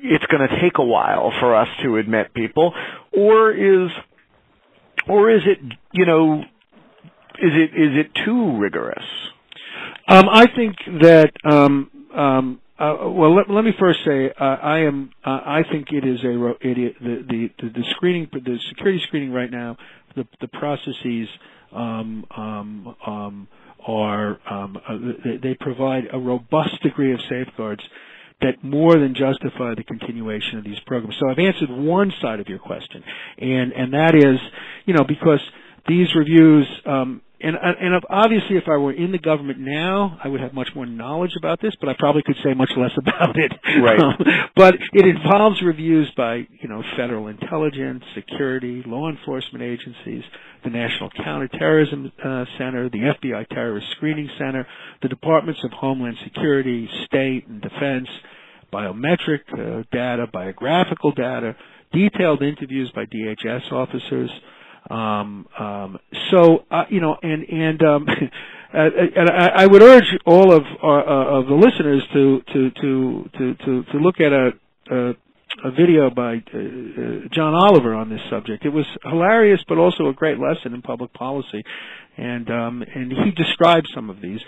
it's 0.00 0.24
going 0.26 0.46
to 0.46 0.60
take 0.60 0.78
a 0.78 0.84
while 0.84 1.32
for 1.40 1.54
us 1.56 1.68
to 1.82 1.96
admit 1.96 2.32
people, 2.34 2.72
or 3.12 3.52
is 3.52 3.90
or 5.08 5.30
is 5.30 5.42
it 5.46 5.58
you 5.92 6.06
know 6.06 6.40
is 6.40 7.52
it 7.54 7.70
is 7.74 8.06
it 8.06 8.24
too 8.24 8.58
rigorous? 8.58 9.04
Um, 10.08 10.28
I 10.28 10.46
think 10.54 10.76
that. 11.00 11.32
Um, 11.44 11.90
um, 12.14 12.60
uh, 12.78 13.10
well, 13.10 13.34
let, 13.34 13.50
let, 13.50 13.64
me 13.64 13.72
first 13.78 13.98
say 14.04 14.30
uh, 14.30 14.44
I 14.44 14.80
am. 14.80 15.10
Uh, 15.24 15.30
I 15.30 15.62
think 15.70 15.88
it 15.90 16.06
is 16.06 16.20
a 16.20 16.28
the, 16.62 16.90
the 17.00 17.50
the 17.60 17.84
screening 17.90 18.28
the 18.32 18.58
security 18.68 19.02
screening 19.06 19.32
right 19.32 19.50
now. 19.50 19.76
The 20.14 20.26
the 20.40 20.48
processes 20.48 21.28
um, 21.72 22.24
um, 22.36 22.96
um, 23.04 23.48
are 23.84 24.38
uh, 24.48 24.68
they, 25.24 25.38
they 25.42 25.54
provide 25.54 26.04
a 26.12 26.18
robust 26.18 26.80
degree 26.82 27.12
of 27.12 27.20
safeguards 27.28 27.82
that 28.40 28.62
more 28.62 28.94
than 28.94 29.14
justify 29.14 29.74
the 29.74 29.82
continuation 29.82 30.58
of 30.58 30.64
these 30.64 30.78
programs. 30.86 31.16
So 31.18 31.28
I've 31.28 31.38
answered 31.40 31.70
one 31.70 32.12
side 32.22 32.38
of 32.38 32.48
your 32.48 32.60
question, 32.60 33.02
and 33.38 33.72
and 33.72 33.92
that 33.94 34.14
is, 34.14 34.38
you 34.86 34.94
know, 34.94 35.04
because 35.04 35.40
these 35.88 36.14
reviews 36.14 36.66
um, 36.86 37.22
and 37.40 37.56
and 37.56 38.04
obviously, 38.10 38.56
if 38.56 38.64
I 38.66 38.76
were 38.76 38.92
in 38.92 39.12
the 39.12 39.18
government 39.18 39.60
now, 39.60 40.18
I 40.22 40.28
would 40.28 40.40
have 40.40 40.52
much 40.52 40.70
more 40.74 40.86
knowledge 40.86 41.34
about 41.38 41.60
this, 41.60 41.72
but 41.78 41.88
I 41.88 41.94
probably 41.96 42.22
could 42.22 42.36
say 42.42 42.52
much 42.54 42.70
less 42.76 42.90
about 42.98 43.36
it. 43.38 43.52
Right. 43.80 44.00
Um, 44.00 44.16
but 44.56 44.74
it 44.92 45.06
involves 45.06 45.62
reviews 45.62 46.10
by 46.16 46.46
you 46.60 46.68
know 46.68 46.82
federal 46.96 47.28
intelligence, 47.28 48.02
security, 48.14 48.82
law 48.84 49.08
enforcement 49.08 49.62
agencies, 49.62 50.24
the 50.64 50.70
National 50.70 51.10
Counterterrorism 51.10 52.10
uh, 52.24 52.44
Center, 52.58 52.88
the 52.88 53.14
FBI 53.22 53.48
Terrorist 53.48 53.86
Screening 53.92 54.28
Center, 54.36 54.66
the 55.02 55.08
Departments 55.08 55.60
of 55.62 55.70
Homeland 55.70 56.16
Security, 56.24 56.88
State 57.06 57.46
and 57.46 57.62
Defense, 57.62 58.08
biometric 58.72 59.40
uh, 59.52 59.84
data, 59.92 60.26
biographical 60.32 61.12
data, 61.12 61.54
detailed 61.92 62.42
interviews 62.42 62.90
by 62.94 63.04
DHS 63.04 63.70
officers. 63.70 64.30
Um, 64.90 65.46
um, 65.58 65.98
so 66.30 66.64
uh, 66.70 66.84
you 66.88 67.00
know, 67.00 67.16
and 67.22 67.44
and 67.48 67.82
um, 67.82 68.06
and 68.72 69.30
I, 69.30 69.62
I 69.62 69.66
would 69.66 69.82
urge 69.82 70.16
all 70.24 70.52
of 70.52 70.64
uh, 70.82 70.86
uh, 70.86 71.38
of 71.40 71.46
the 71.46 71.54
listeners 71.54 72.02
to 72.12 72.42
to 72.52 72.70
to 72.70 73.30
to 73.38 73.54
to, 73.54 73.82
to 73.84 73.98
look 73.98 74.20
at 74.20 74.32
a, 74.32 74.52
a 74.90 75.14
a 75.64 75.70
video 75.70 76.10
by 76.10 76.34
uh, 76.34 76.58
uh, 76.58 77.28
John 77.32 77.54
Oliver 77.54 77.94
on 77.94 78.10
this 78.10 78.20
subject. 78.30 78.64
It 78.64 78.70
was 78.70 78.86
hilarious, 79.04 79.60
but 79.68 79.78
also 79.78 80.08
a 80.08 80.12
great 80.12 80.38
lesson 80.38 80.74
in 80.74 80.82
public 80.82 81.12
policy, 81.12 81.62
and 82.16 82.50
um, 82.50 82.82
and 82.94 83.12
he 83.12 83.30
describes 83.30 83.88
some 83.94 84.10
of 84.10 84.20
these, 84.20 84.40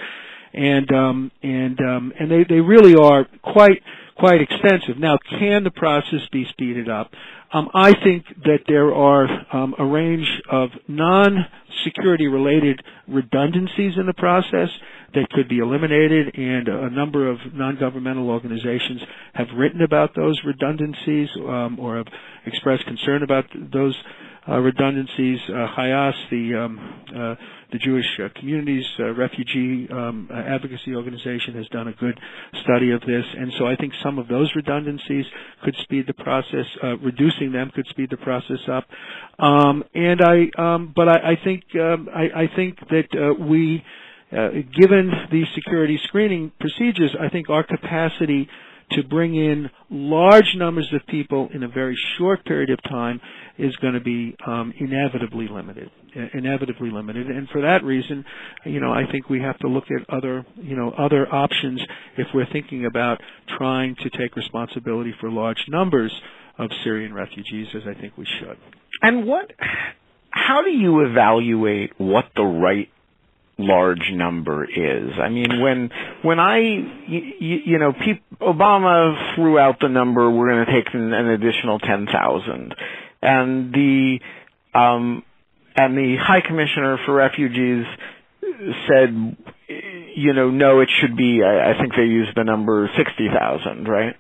and 0.53 0.91
um, 0.93 1.31
and 1.43 1.79
um, 1.81 2.13
and 2.19 2.31
they 2.31 2.45
they 2.45 2.61
really 2.61 2.95
are 2.95 3.27
quite 3.43 3.83
quite 4.21 4.43
extensive. 4.43 4.99
Now, 4.99 5.19
can 5.39 5.65
the 5.65 5.71
process 5.71 6.21
be 6.31 6.45
speeded 6.51 6.89
up? 6.91 7.11
Um, 7.53 7.69
I 7.75 7.95
think 8.05 8.25
that 8.45 8.61
there 8.69 8.95
are 8.95 9.27
um, 9.53 9.75
a 9.79 9.85
range 9.85 10.29
of 10.53 10.69
non-security 10.87 12.29
related 12.29 12.81
redundancies 13.09 13.95
in 13.99 14.07
the 14.07 14.13
process 14.15 14.69
that 15.15 15.29
could 15.31 15.49
be 15.49 15.59
eliminated, 15.59 16.33
and 16.37 16.69
a 16.69 16.91
number 16.91 17.29
of 17.29 17.39
non-governmental 17.55 18.29
organizations 18.29 19.01
have 19.35 19.49
written 19.57 19.81
about 19.83 20.15
those 20.15 20.39
redundancies 20.45 21.29
um, 21.39 21.79
or 21.81 21.97
have 21.97 22.07
expressed 22.47 22.85
concern 22.85 23.23
about 23.25 23.47
those 23.73 23.97
uh, 24.49 24.59
redundancies. 24.59 25.39
Uh, 25.49 25.67
HIAS, 25.77 26.15
the 26.31 26.55
um, 26.55 27.03
uh, 27.17 27.35
the 27.73 27.79
Jewish 27.79 28.07
uh, 28.23 28.29
Communities 28.39 28.85
uh, 28.99 29.13
Refugee 29.15 29.89
um, 29.91 30.29
uh, 30.33 30.37
Advocacy 30.37 30.95
Organization, 30.95 31.55
has 31.55 31.67
done 31.69 31.89
a 31.89 31.93
good 31.93 32.19
study 32.63 32.91
of 32.93 33.01
this, 33.03 33.25
and 33.37 33.53
so 33.59 33.67
I 33.67 33.77
think 33.77 33.93
some 34.03 34.19
of 34.19 34.29
those 34.29 34.51
redundancies 34.55 35.25
could 35.65 35.75
speed 35.83 36.07
the 36.07 36.15
process. 36.15 36.67
reducing 37.03 37.53
them 37.53 37.71
could 37.75 37.87
speed 37.89 38.11
the 38.11 38.17
process 38.19 38.61
up. 38.71 38.85
Um, 39.39 39.85
and 39.95 40.21
I, 40.23 40.51
um, 40.59 40.93
but 40.95 41.09
I, 41.09 41.33
I 41.33 41.37
think 41.43 41.63
um, 41.77 42.09
I, 42.15 42.43
I, 42.43 42.51
think 42.57 42.79
that 42.91 43.37
we. 43.41 43.85
Uh, 44.33 44.51
given 44.81 45.11
the 45.33 45.43
security 45.57 45.99
screening 46.05 46.53
procedures, 46.61 47.11
I 47.21 47.29
think 47.31 47.51
our 47.51 47.65
capacity 47.65 48.49
to 48.93 49.03
bring 49.05 49.35
in 49.35 49.71
large 49.91 50.55
numbers 50.57 50.89
of 50.93 51.01
people 51.07 51.49
in 51.55 51.63
a 51.63 51.69
very 51.69 51.97
short 52.19 52.45
period 52.45 52.71
of 52.71 52.83
time 52.85 53.21
is 53.59 53.75
going 53.77 53.95
to 53.95 54.01
be 54.01 54.35
um, 54.47 54.73
inevitably 54.79 55.49
limited. 55.49 55.91
Inevitably 56.35 56.91
limited, 56.91 57.29
and 57.29 57.49
for 57.51 57.61
that 57.61 57.85
reason, 57.85 58.25
you 58.65 58.81
know, 58.81 58.91
I 58.91 59.05
think 59.13 59.29
we 59.29 59.41
have 59.43 59.57
to 59.61 59.69
look 59.69 59.85
at 59.93 60.13
other, 60.13 60.45
you 60.57 60.75
know, 60.75 60.91
other 60.91 61.33
options 61.33 61.81
if 62.19 62.27
we're 62.35 62.51
thinking 62.53 62.85
about 62.85 63.21
trying 63.57 63.95
to 64.03 64.11
take 64.11 64.35
responsibility 64.35 65.15
for 65.21 65.31
large 65.31 65.65
numbers 65.69 66.13
of 66.59 66.69
Syrian 66.83 67.15
refugees, 67.15 67.69
as 67.77 67.83
I 67.87 67.95
think 68.01 68.19
we 68.19 68.27
should. 68.41 68.57
And 69.03 69.25
what? 69.25 69.53
How 70.31 70.63
do 70.63 70.71
you 70.71 71.07
evaluate 71.07 71.93
what 71.97 72.25
the 72.35 72.43
right 72.43 72.89
large 73.67 74.11
number 74.13 74.65
is. 74.65 75.13
I 75.23 75.29
mean, 75.29 75.61
when 75.61 75.91
when 76.23 76.39
I 76.41 76.59
you, 76.59 77.61
you 77.65 77.79
know, 77.79 77.93
Obama 78.41 79.35
threw 79.35 79.59
out 79.59 79.81
the 79.81 79.89
number, 79.89 80.31
we're 80.31 80.53
going 80.53 80.67
to 80.67 80.73
take 80.73 80.95
an, 80.95 81.13
an 81.13 81.29
additional 81.29 81.79
ten 81.79 82.07
thousand, 82.07 82.75
and 83.23 83.73
the 83.73 84.21
um, 84.75 85.25
and 85.77 85.97
the 85.97 86.17
High 86.17 86.41
Commissioner 86.47 86.99
for 87.05 87.15
Refugees 87.15 87.87
said, 88.89 89.37
you 90.17 90.33
know, 90.33 90.51
no, 90.51 90.81
it 90.81 90.89
should 91.01 91.17
be. 91.17 91.43
I, 91.43 91.73
I 91.73 91.79
think 91.81 91.95
they 91.95 92.05
used 92.05 92.37
the 92.37 92.45
number 92.45 92.91
sixty 92.97 93.29
thousand, 93.29 93.89
right? 93.89 94.17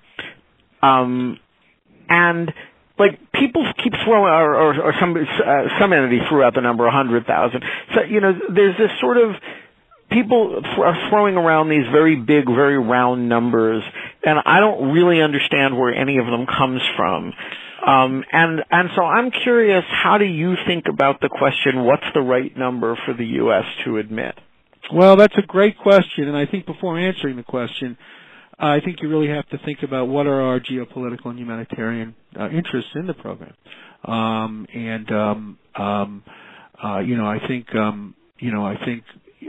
Um, 0.82 1.38
and 2.08 2.52
like 3.00 3.32
people 3.32 3.64
keep 3.82 3.94
throwing, 4.04 4.30
or, 4.30 4.54
or, 4.54 4.82
or 4.82 4.94
some 5.00 5.16
uh, 5.16 5.80
some 5.80 5.92
entity 5.92 6.20
threw 6.28 6.44
out 6.44 6.54
the 6.54 6.60
number 6.60 6.86
a 6.86 6.92
hundred 6.92 7.26
thousand. 7.26 7.64
So 7.94 8.02
you 8.02 8.20
know, 8.20 8.32
there's 8.54 8.76
this 8.76 8.90
sort 9.00 9.16
of 9.16 9.34
people 10.10 10.60
are 10.84 11.08
throwing 11.08 11.36
around 11.36 11.70
these 11.70 11.86
very 11.90 12.16
big, 12.16 12.44
very 12.46 12.78
round 12.78 13.28
numbers, 13.28 13.82
and 14.24 14.38
I 14.44 14.60
don't 14.60 14.92
really 14.92 15.22
understand 15.22 15.78
where 15.78 15.94
any 15.94 16.18
of 16.18 16.26
them 16.26 16.46
comes 16.46 16.82
from. 16.96 17.32
Um, 17.86 18.24
and 18.30 18.60
and 18.70 18.90
so 18.94 19.02
I'm 19.02 19.30
curious, 19.30 19.84
how 19.88 20.18
do 20.18 20.26
you 20.26 20.54
think 20.66 20.84
about 20.86 21.20
the 21.20 21.30
question? 21.30 21.84
What's 21.84 22.04
the 22.12 22.20
right 22.20 22.54
number 22.56 22.98
for 23.06 23.14
the 23.14 23.24
U.S. 23.24 23.64
to 23.84 23.96
admit? 23.96 24.34
Well, 24.92 25.16
that's 25.16 25.36
a 25.38 25.46
great 25.46 25.78
question, 25.78 26.28
and 26.28 26.36
I 26.36 26.46
think 26.46 26.66
before 26.66 26.98
answering 26.98 27.36
the 27.36 27.42
question, 27.44 27.96
I 28.60 28.80
think 28.80 29.00
you 29.00 29.08
really 29.08 29.28
have 29.28 29.48
to 29.50 29.58
think 29.64 29.82
about 29.82 30.08
what 30.08 30.26
are 30.26 30.40
our 30.40 30.60
geopolitical 30.60 31.26
and 31.26 31.38
humanitarian 31.38 32.14
uh, 32.38 32.48
interests 32.50 32.90
in 32.94 33.06
the 33.06 33.14
program. 33.14 33.54
Um, 34.04 34.66
and 34.74 35.10
um, 35.10 35.58
um, 35.76 36.22
uh, 36.82 36.98
you 37.00 37.16
know, 37.16 37.26
I 37.26 37.38
think 37.46 37.74
um, 37.74 38.14
you 38.38 38.52
know, 38.52 38.64
I 38.64 38.76
think 38.84 39.04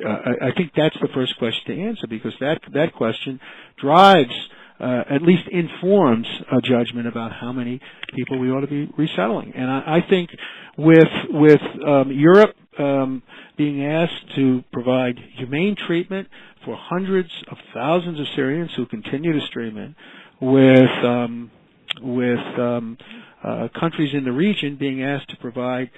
uh, 0.05 0.09
I, 0.09 0.47
I 0.47 0.51
think 0.55 0.71
that's 0.75 0.95
the 1.01 1.09
first 1.13 1.37
question 1.37 1.75
to 1.75 1.81
answer 1.83 2.07
because 2.07 2.33
that 2.39 2.61
that 2.73 2.93
question 2.93 3.39
drives. 3.79 4.33
Uh, 4.79 5.03
at 5.11 5.21
least 5.21 5.43
informs 5.51 6.25
a 6.51 6.59
judgment 6.59 7.05
about 7.07 7.31
how 7.31 7.51
many 7.53 7.79
people 8.15 8.39
we 8.39 8.49
ought 8.49 8.61
to 8.61 8.67
be 8.67 8.91
resettling. 8.97 9.53
And 9.55 9.69
I, 9.69 9.97
I 9.97 10.09
think 10.09 10.31
with 10.75 11.07
with 11.29 11.61
um, 11.87 12.11
Europe 12.11 12.55
um, 12.79 13.21
being 13.57 13.85
asked 13.85 14.35
to 14.37 14.63
provide 14.73 15.19
humane 15.37 15.75
treatment 15.75 16.27
for 16.65 16.75
hundreds 16.75 17.29
of 17.49 17.57
thousands 17.73 18.19
of 18.19 18.25
Syrians 18.35 18.71
who 18.75 18.85
continue 18.85 19.33
to 19.39 19.45
stream 19.47 19.77
in, 19.77 19.95
with 20.39 21.05
um, 21.05 21.51
with 22.01 22.59
um, 22.59 22.97
uh, 23.43 23.67
countries 23.79 24.13
in 24.13 24.23
the 24.23 24.31
region 24.31 24.77
being 24.77 25.03
asked 25.03 25.29
to 25.29 25.37
provide 25.37 25.89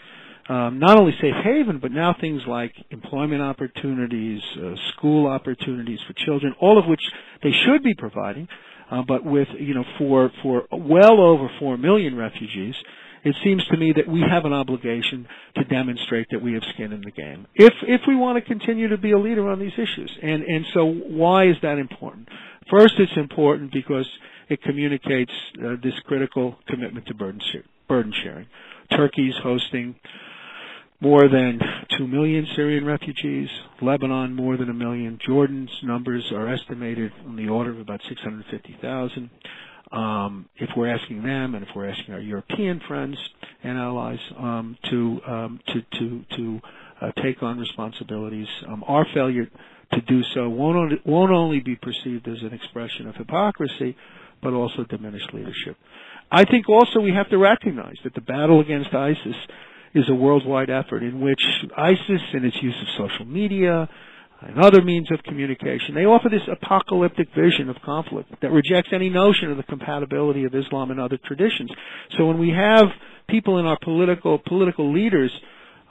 um, 0.50 0.80
not 0.80 0.98
only 1.00 1.14
safe 1.22 1.36
haven, 1.44 1.80
but 1.80 1.92
now 1.92 2.16
things 2.20 2.42
like 2.48 2.74
employment 2.90 3.42
opportunities, 3.42 4.42
uh, 4.58 4.76
school 4.92 5.28
opportunities 5.28 6.00
for 6.06 6.14
children, 6.26 6.54
all 6.60 6.78
of 6.78 6.86
which 6.86 7.02
they 7.42 7.52
should 7.66 7.82
be 7.84 7.94
providing, 7.94 8.48
uh, 8.92 9.02
but 9.08 9.24
with 9.26 9.48
you 9.58 9.74
know 9.74 9.86
for 9.98 10.32
for 10.42 10.64
well 10.72 11.22
over 11.22 11.50
four 11.60 11.78
million 11.78 12.16
refugees, 12.18 12.76
it 13.24 13.36
seems 13.44 13.66
to 13.68 13.78
me 13.78 13.94
that 13.96 14.08
we 14.08 14.22
have 14.22 14.46
an 14.46 14.54
obligation 14.54 15.28
to 15.56 15.64
demonstrate 15.64 16.28
that 16.32 16.42
we 16.42 16.54
have 16.54 16.64
skin 16.74 16.92
in 16.92 17.02
the 17.02 17.12
game. 17.12 17.48
If 17.56 17.74
if 17.84 18.02
we 18.08 18.16
want 18.16 18.38
to 18.38 18.48
continue 18.48 18.90
to 18.90 18.98
be 18.98 19.12
a 19.12 19.20
leader 19.20 19.50
on 19.50 19.60
these 19.60 19.74
issues, 19.74 20.12
and 20.22 20.44
and 20.44 20.66
so 20.74 20.86
why 20.86 21.48
is 21.48 21.56
that 21.62 21.78
important? 21.78 22.28
First, 22.70 22.96
it's 23.00 23.18
important 23.18 23.72
because 23.72 24.08
it 24.50 24.62
communicates 24.62 25.32
uh, 25.60 25.76
this 25.82 25.94
critical 26.06 26.58
commitment 26.68 27.08
to 27.08 27.14
burden, 27.14 27.42
burden 27.88 28.14
sharing. 28.24 28.48
Turkey's 28.92 29.36
hosting 29.42 29.96
more 31.00 31.28
than 31.28 31.60
2 31.98 32.08
million 32.08 32.48
Syrian 32.56 32.86
refugees, 32.86 33.50
Lebanon 33.82 34.34
more 34.34 34.56
than 34.56 34.70
a 34.70 34.74
million, 34.74 35.20
Jordan's 35.26 35.72
numbers 35.84 36.32
are 36.32 36.48
estimated 36.48 37.12
on 37.28 37.36
the 37.36 37.50
order 37.50 37.72
of 37.72 37.80
about 37.80 38.00
650,000. 38.08 39.30
Um, 39.92 40.50
if 40.58 40.70
we're 40.76 40.88
asking 40.90 41.24
them, 41.24 41.56
and 41.56 41.64
if 41.64 41.70
we're 41.76 41.90
asking 41.90 42.14
our 42.14 42.20
European 42.20 42.82
friends 42.88 43.18
and 43.64 43.78
allies 43.78 44.20
um, 44.38 44.78
to 44.90 45.22
um, 45.28 45.60
to 45.68 45.82
to 46.00 46.26
to 46.38 46.62
uh, 47.02 47.12
take 47.22 47.44
on 47.44 47.60
responsibilities, 47.60 48.48
um, 48.68 48.84
our 48.88 49.06
failure 49.14 49.48
to 49.92 50.02
do 50.02 50.24
so 50.34 50.50
won't 50.50 50.78
only, 50.78 51.02
won't 51.06 51.32
only 51.32 51.60
be 51.60 51.76
perceived 51.76 52.28
as 52.28 52.42
an 52.42 52.54
expression 52.54 53.08
of 53.08 53.16
hypocrisy, 53.16 53.96
but 54.42 54.54
also 54.54 54.84
diminished 54.86 55.34
leadership. 55.34 55.78
I 56.32 56.46
think 56.46 56.68
also 56.70 57.00
we 57.00 57.12
have 57.14 57.30
to 57.30 57.38
recognize 57.38 57.98
that 58.04 58.16
the 58.16 58.22
battle 58.22 58.60
against 58.62 58.94
ISIS 58.94 59.36
is 59.94 60.10
a 60.10 60.16
worldwide 60.16 60.70
effort 60.70 61.04
in 61.04 61.22
which 61.22 61.42
ISIS 61.78 62.22
and 62.34 62.46
its 62.46 62.58
use 62.62 62.76
of 62.82 63.08
social 63.10 63.26
media 63.26 63.88
and 64.48 64.60
other 64.60 64.82
means 64.82 65.10
of 65.12 65.24
communication, 65.24 65.96
they 65.96 66.06
offer 66.06 66.30
this 66.30 66.48
apocalyptic 66.52 67.30
vision 67.36 67.70
of 67.70 67.78
conflict 67.84 68.30
that 68.42 68.52
rejects 68.52 68.90
any 68.94 69.10
notion 69.10 69.52
of 69.52 69.58
the 69.58 69.64
compatibility 69.64 70.44
of 70.46 70.54
Islam 70.54 70.92
and 70.92 71.00
other 71.00 71.18
traditions. 71.26 71.72
So 72.18 72.26
when 72.26 72.40
we 72.40 72.50
have 72.50 72.88
people 73.28 73.60
in 73.60 73.66
our 73.66 73.78
political 73.82 74.38
political 74.40 74.94
leaders 74.94 75.32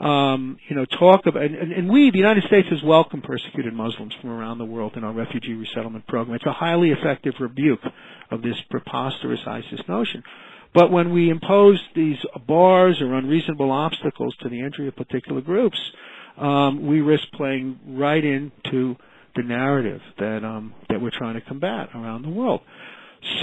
um, 0.00 0.56
you 0.68 0.74
know, 0.74 0.84
talk 0.84 1.26
about, 1.26 1.44
and, 1.44 1.54
and, 1.54 1.88
we, 1.88 2.10
the 2.10 2.18
United 2.18 2.42
States, 2.44 2.66
has 2.70 2.82
welcomed 2.82 3.22
persecuted 3.22 3.72
Muslims 3.72 4.12
from 4.20 4.30
around 4.30 4.58
the 4.58 4.64
world 4.64 4.96
in 4.96 5.04
our 5.04 5.12
refugee 5.12 5.54
resettlement 5.54 6.08
program. 6.08 6.34
It's 6.34 6.44
a 6.44 6.52
highly 6.52 6.90
effective 6.90 7.34
rebuke 7.38 7.78
of 8.32 8.42
this 8.42 8.56
preposterous 8.68 9.38
ISIS 9.46 9.80
notion. 9.88 10.24
But 10.74 10.90
when 10.90 11.12
we 11.12 11.30
impose 11.30 11.80
these 11.94 12.16
bars 12.48 13.00
or 13.00 13.14
unreasonable 13.14 13.70
obstacles 13.70 14.34
to 14.40 14.48
the 14.48 14.62
entry 14.62 14.88
of 14.88 14.96
particular 14.96 15.40
groups, 15.40 15.78
um, 16.38 16.86
we 16.86 17.00
risk 17.00 17.24
playing 17.34 17.78
right 17.86 18.24
into 18.24 18.96
the 19.36 19.42
narrative 19.42 20.00
that 20.18 20.44
um, 20.44 20.74
that 20.88 21.00
we're 21.00 21.10
trying 21.16 21.34
to 21.34 21.40
combat 21.40 21.88
around 21.94 22.22
the 22.22 22.30
world. 22.30 22.60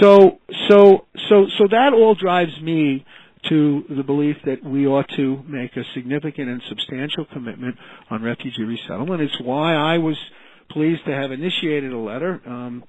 So 0.00 0.38
so 0.68 1.06
so 1.28 1.46
so 1.58 1.66
that 1.70 1.92
all 1.94 2.14
drives 2.14 2.60
me 2.60 3.04
to 3.48 3.84
the 3.96 4.02
belief 4.02 4.36
that 4.44 4.62
we 4.62 4.86
ought 4.86 5.08
to 5.16 5.42
make 5.48 5.76
a 5.76 5.82
significant 5.94 6.48
and 6.48 6.62
substantial 6.68 7.24
commitment 7.32 7.76
on 8.10 8.22
refugee 8.22 8.64
resettlement. 8.64 9.22
It's 9.22 9.40
why 9.40 9.74
I 9.74 9.98
was 9.98 10.16
pleased 10.70 11.04
to 11.06 11.12
have 11.12 11.32
initiated 11.32 11.92
a 11.92 11.98
letter 11.98 12.40
um, 12.46 12.84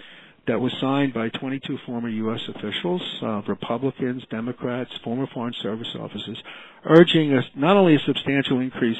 that 0.47 0.59
was 0.59 0.73
signed 0.81 1.13
by 1.13 1.29
22 1.29 1.77
former 1.85 2.09
U.S. 2.09 2.41
officials, 2.53 3.01
uh, 3.23 3.41
Republicans, 3.47 4.23
Democrats, 4.29 4.91
former 5.03 5.27
Foreign 5.33 5.53
Service 5.61 5.87
officers, 5.99 6.41
urging 6.85 7.33
us 7.33 7.45
not 7.55 7.77
only 7.77 7.95
a 7.95 7.99
substantial 7.99 8.59
increase 8.59 8.97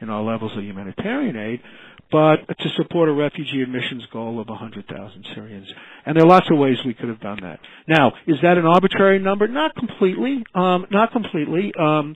in 0.00 0.10
our 0.10 0.22
levels 0.22 0.52
of 0.56 0.62
humanitarian 0.62 1.36
aid, 1.36 1.60
but 2.10 2.36
to 2.58 2.68
support 2.76 3.08
a 3.08 3.12
refugee 3.12 3.62
admissions 3.62 4.04
goal 4.12 4.40
of 4.40 4.48
100,000 4.48 5.26
Syrians. 5.34 5.66
And 6.06 6.16
there 6.16 6.24
are 6.24 6.28
lots 6.28 6.46
of 6.50 6.58
ways 6.58 6.76
we 6.84 6.94
could 6.94 7.08
have 7.08 7.20
done 7.20 7.38
that. 7.42 7.60
Now, 7.88 8.12
is 8.26 8.36
that 8.42 8.58
an 8.58 8.66
arbitrary 8.66 9.18
number? 9.18 9.48
Not 9.48 9.74
completely. 9.74 10.44
Um, 10.54 10.86
not 10.90 11.12
completely. 11.12 11.72
Um, 11.78 12.14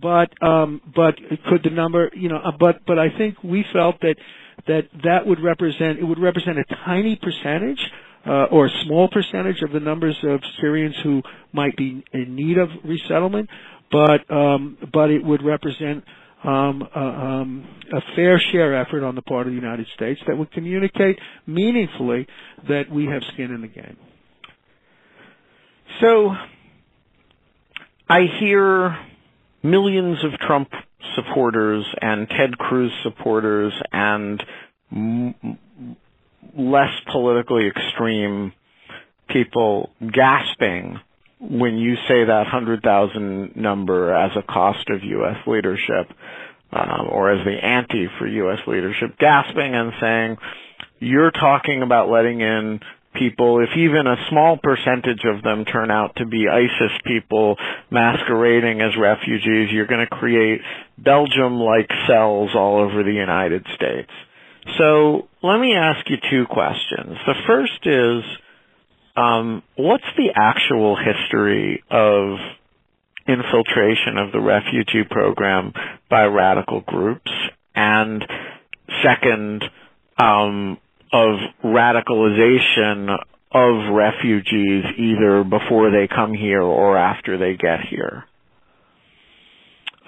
but 0.00 0.30
um, 0.42 0.80
but 0.94 1.16
could 1.48 1.62
the 1.64 1.70
number, 1.70 2.10
you 2.14 2.28
know? 2.28 2.38
Uh, 2.38 2.52
but 2.58 2.86
but 2.86 2.98
I 2.98 3.08
think 3.16 3.42
we 3.42 3.64
felt 3.72 4.00
that 4.02 4.16
that 4.66 4.88
that 5.04 5.26
would 5.26 5.40
represent 5.42 5.98
it 5.98 6.04
would 6.04 6.20
represent 6.20 6.58
a 6.58 6.64
tiny 6.84 7.16
percentage. 7.16 7.80
Uh, 8.22 8.44
or 8.52 8.66
a 8.66 8.70
small 8.84 9.08
percentage 9.08 9.62
of 9.62 9.72
the 9.72 9.80
numbers 9.80 10.14
of 10.24 10.40
Syrians 10.60 10.94
who 11.02 11.22
might 11.54 11.74
be 11.74 12.04
in 12.12 12.36
need 12.36 12.58
of 12.58 12.68
resettlement, 12.84 13.48
but 13.90 14.30
um, 14.30 14.76
but 14.92 15.08
it 15.10 15.24
would 15.24 15.42
represent 15.42 16.04
um, 16.44 16.82
a, 16.94 16.98
um, 17.00 17.68
a 17.92 18.00
fair 18.16 18.40
share 18.52 18.74
effort 18.80 19.04
on 19.04 19.14
the 19.14 19.22
part 19.22 19.46
of 19.46 19.52
the 19.52 19.58
United 19.58 19.86
States 19.94 20.20
that 20.26 20.36
would 20.36 20.50
communicate 20.52 21.18
meaningfully 21.46 22.26
that 22.68 22.90
we 22.90 23.06
have 23.06 23.22
skin 23.34 23.52
in 23.52 23.60
the 23.60 23.68
game. 23.68 23.96
So 26.00 26.30
I 28.08 28.20
hear 28.38 28.96
millions 29.62 30.24
of 30.24 30.32
Trump 30.40 30.70
supporters 31.14 31.84
and 32.00 32.28
Ted 32.28 32.56
Cruz 32.56 32.92
supporters 33.02 33.72
and 33.92 34.42
m- 34.90 35.34
less 36.56 36.92
politically 37.12 37.66
extreme 37.68 38.52
people 39.28 39.90
gasping 40.12 40.98
when 41.40 41.78
you 41.78 41.96
say 42.08 42.24
that 42.24 42.46
100,000 42.50 43.56
number 43.56 44.14
as 44.14 44.32
a 44.36 44.42
cost 44.42 44.88
of 44.90 45.02
U.S. 45.02 45.36
leadership, 45.46 46.10
um, 46.72 47.08
or 47.10 47.32
as 47.32 47.44
the 47.44 47.52
ante 47.52 48.08
for 48.18 48.26
U.S. 48.26 48.58
leadership, 48.66 49.18
gasping 49.18 49.74
and 49.74 49.92
saying, 50.00 50.36
you're 50.98 51.30
talking 51.30 51.82
about 51.82 52.10
letting 52.10 52.40
in 52.40 52.80
people, 53.14 53.60
if 53.60 53.76
even 53.76 54.06
a 54.06 54.16
small 54.28 54.58
percentage 54.62 55.24
of 55.24 55.42
them 55.42 55.64
turn 55.64 55.90
out 55.90 56.16
to 56.16 56.26
be 56.26 56.46
ISIS 56.48 56.96
people 57.04 57.56
masquerading 57.90 58.80
as 58.80 58.96
refugees, 58.96 59.72
you're 59.72 59.86
going 59.86 60.06
to 60.06 60.14
create 60.14 60.60
Belgium-like 60.98 61.90
cells 62.06 62.50
all 62.54 62.78
over 62.78 63.02
the 63.02 63.12
United 63.12 63.66
States. 63.74 64.10
So 64.78 65.28
let 65.42 65.58
me 65.58 65.74
ask 65.74 66.08
you 66.08 66.16
two 66.30 66.46
questions. 66.46 67.16
The 67.26 67.34
first 67.46 67.86
is, 67.86 68.22
um, 69.20 69.62
what's 69.76 70.04
the 70.16 70.30
actual 70.34 70.96
history 70.96 71.82
of 71.90 72.38
infiltration 73.26 74.18
of 74.18 74.32
the 74.32 74.40
refugee 74.40 75.04
program 75.08 75.72
by 76.08 76.24
radical 76.24 76.80
groups? 76.80 77.30
And 77.74 78.24
second, 79.02 79.64
um, 80.18 80.78
of 81.12 81.36
radicalization 81.64 83.16
of 83.52 83.92
refugees 83.92 84.84
either 84.96 85.42
before 85.42 85.90
they 85.90 86.06
come 86.06 86.34
here 86.34 86.62
or 86.62 86.96
after 86.96 87.36
they 87.36 87.56
get 87.56 87.80
here? 87.88 88.24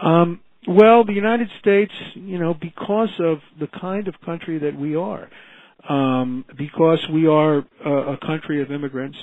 Um, 0.01 0.41
well, 0.67 1.05
the 1.05 1.13
United 1.13 1.49
States, 1.61 1.93
you 2.15 2.39
know, 2.39 2.55
because 2.55 3.11
of 3.19 3.39
the 3.59 3.67
kind 3.67 4.07
of 4.07 4.15
country 4.25 4.59
that 4.61 4.79
we 4.79 4.95
are, 4.95 5.29
um, 5.89 6.45
because 6.57 6.99
we 7.13 7.27
are 7.27 7.65
a, 7.85 7.91
a 7.91 8.19
country 8.19 8.63
of 8.63 8.71
immigrants, 8.71 9.19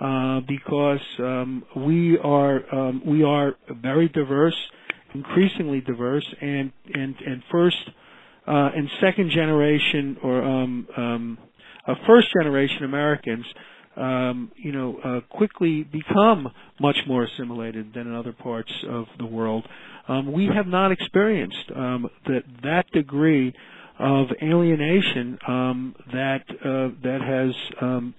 uh, 0.00 0.40
because 0.48 1.00
um, 1.18 1.64
we 1.76 2.18
are 2.18 2.74
um, 2.74 3.02
we 3.06 3.22
are 3.22 3.54
very 3.82 4.08
diverse, 4.08 4.56
increasingly 5.14 5.80
diverse, 5.80 6.26
and 6.40 6.72
and 6.94 7.14
and 7.26 7.42
first 7.50 7.76
uh, 8.46 8.70
and 8.74 8.88
second 9.00 9.30
generation 9.30 10.16
or 10.22 10.42
um, 10.42 10.88
um, 10.96 11.38
uh, 11.86 11.94
first 12.06 12.28
generation 12.32 12.84
Americans 12.84 13.44
um, 13.96 14.52
you 14.56 14.72
know, 14.72 14.96
uh, 15.04 15.20
quickly 15.36 15.82
become 15.82 16.48
much 16.80 16.96
more 17.06 17.24
assimilated 17.24 17.92
than 17.92 18.06
in 18.06 18.14
other 18.14 18.32
parts 18.32 18.72
of 18.88 19.06
the 19.18 19.26
world. 19.26 19.66
We 20.26 20.48
have 20.52 20.66
not 20.66 20.90
experienced 20.90 21.68
that 21.68 22.42
that 22.62 22.90
degree 22.92 23.54
of 24.00 24.28
alienation 24.42 25.38
um, 25.46 25.94
that 26.12 26.42
uh, 26.48 26.88
that 27.02 27.20
has. 27.22 27.54
Um, 27.82 28.14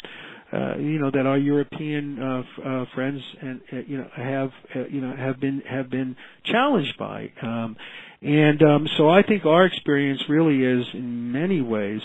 uh, 0.53 0.75
you 0.79 0.99
know 0.99 1.09
that 1.09 1.25
our 1.25 1.37
European 1.37 2.21
uh, 2.21 2.39
f- 2.39 2.65
uh, 2.65 2.85
friends 2.93 3.21
and 3.41 3.61
uh, 3.71 3.77
you 3.87 3.97
know 3.97 4.07
have 4.17 4.49
uh, 4.75 4.85
you 4.89 4.99
know 4.99 5.15
have 5.15 5.39
been 5.39 5.61
have 5.61 5.89
been 5.89 6.13
challenged 6.43 6.97
by, 6.97 7.31
um, 7.41 7.77
and 8.21 8.61
um, 8.61 8.85
so 8.97 9.09
I 9.09 9.23
think 9.23 9.45
our 9.45 9.65
experience 9.65 10.21
really 10.27 10.61
is 10.61 10.85
in 10.93 11.31
many 11.31 11.61
ways 11.61 12.01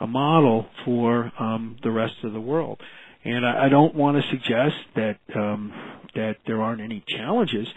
a 0.00 0.08
model 0.08 0.66
for 0.84 1.30
um, 1.38 1.76
the 1.84 1.90
rest 1.92 2.14
of 2.24 2.32
the 2.32 2.40
world. 2.40 2.80
And 3.24 3.46
I, 3.46 3.66
I 3.66 3.68
don't 3.68 3.94
want 3.94 4.20
to 4.20 4.28
suggest 4.28 4.74
that 4.96 5.18
um, 5.36 5.72
that 6.16 6.38
there 6.48 6.60
aren't 6.62 6.80
any 6.80 7.04
challenges, 7.06 7.68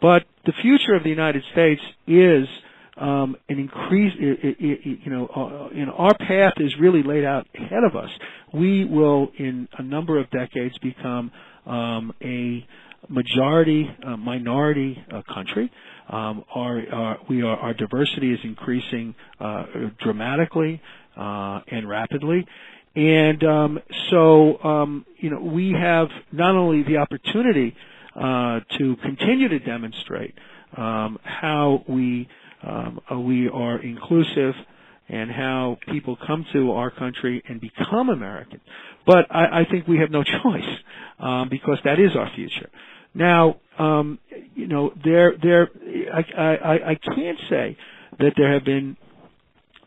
but 0.00 0.24
the 0.46 0.52
future 0.62 0.94
of 0.94 1.02
the 1.02 1.10
United 1.10 1.42
States 1.52 1.82
is 2.06 2.48
um, 2.96 3.36
an 3.48 3.58
increase. 3.58 4.12
It, 4.18 4.56
it, 4.58 4.98
you 5.04 5.10
know, 5.10 5.26
uh, 5.26 5.74
you 5.74 5.86
know, 5.86 5.92
our 5.92 6.16
path 6.18 6.54
is 6.58 6.74
really 6.80 7.02
laid 7.02 7.24
out 7.24 7.46
ahead 7.54 7.84
of 7.84 7.96
us. 7.96 8.10
We 8.52 8.84
will, 8.84 9.28
in 9.38 9.68
a 9.78 9.82
number 9.82 10.18
of 10.18 10.30
decades, 10.30 10.76
become 10.78 11.30
um, 11.66 12.12
a 12.22 12.66
majority 13.08 13.88
uh, 14.04 14.16
minority 14.16 15.02
uh, 15.12 15.22
country. 15.32 15.70
Um, 16.08 16.44
our, 16.54 16.82
our, 16.92 17.18
we 17.28 17.42
are, 17.42 17.56
our 17.56 17.74
diversity 17.74 18.32
is 18.32 18.40
increasing 18.44 19.14
uh, 19.40 19.64
dramatically 20.02 20.80
uh, 21.16 21.60
and 21.68 21.88
rapidly. 21.88 22.46
And 22.94 23.44
um, 23.44 23.78
so, 24.10 24.62
um, 24.64 25.04
you 25.18 25.30
know, 25.30 25.40
we 25.40 25.72
have 25.72 26.08
not 26.32 26.54
only 26.54 26.82
the 26.82 26.96
opportunity 26.96 27.76
uh, 28.14 28.60
to 28.78 28.96
continue 28.96 29.48
to 29.48 29.58
demonstrate 29.58 30.34
um, 30.76 31.18
how 31.22 31.84
we 31.88 32.28
um, 32.62 33.00
uh, 33.10 33.18
we 33.18 33.48
are 33.48 33.78
inclusive 33.80 34.54
and 35.08 35.30
how 35.30 35.78
people 35.88 36.16
come 36.26 36.44
to 36.52 36.72
our 36.72 36.90
country 36.90 37.42
and 37.48 37.60
become 37.60 38.08
American. 38.08 38.60
But 39.06 39.26
I, 39.30 39.60
I 39.60 39.66
think 39.70 39.86
we 39.86 39.98
have 39.98 40.10
no 40.10 40.22
choice 40.42 40.78
um, 41.20 41.48
because 41.48 41.78
that 41.84 42.00
is 42.00 42.16
our 42.16 42.30
future. 42.34 42.68
Now, 43.14 43.56
um, 43.78 44.18
you 44.54 44.66
know, 44.66 44.92
there, 45.04 45.34
there, 45.42 45.68
I, 46.12 46.42
I, 46.42 46.90
I 46.90 46.94
can't 47.14 47.38
say 47.48 47.76
that 48.18 48.32
there 48.36 48.52
have 48.52 48.64
been 48.64 48.96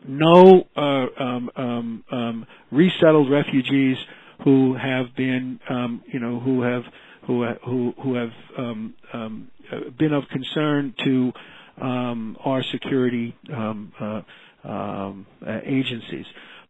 no 0.06 0.66
uh, 0.76 1.06
um, 1.18 1.50
um, 1.56 2.04
um, 2.10 2.46
resettled 2.70 3.30
refugees 3.30 3.98
who 4.44 4.74
have 4.74 5.14
been, 5.16 5.60
um, 5.68 6.02
you 6.06 6.18
know, 6.18 6.40
who 6.40 6.62
have 6.62 6.82
who 7.26 7.46
who 7.64 7.94
who 8.02 8.14
have 8.14 8.30
um, 8.58 8.94
um, 9.12 9.50
been 9.98 10.12
of 10.12 10.24
concern 10.30 10.94
to 11.04 11.32
um, 11.80 12.36
our 12.44 12.62
security 12.62 13.36
um, 13.52 13.92
uh, 14.00 14.68
um, 14.68 15.26
uh, 15.46 15.58
agencies. 15.64 16.26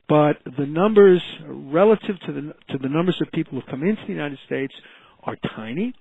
But 0.09 0.38
the 0.59 0.66
numbers 0.66 1.23
relative 1.46 2.18
to 2.27 2.33
the 2.33 2.55
to 2.70 2.79
the 2.79 2.88
numbers 2.88 3.20
of 3.20 3.31
people 3.33 3.61
who 3.61 3.70
come 3.70 3.83
into 3.83 4.03
the 4.07 4.12
United 4.12 4.38
States 4.46 4.75
are 5.23 5.37
tiny 5.55 5.94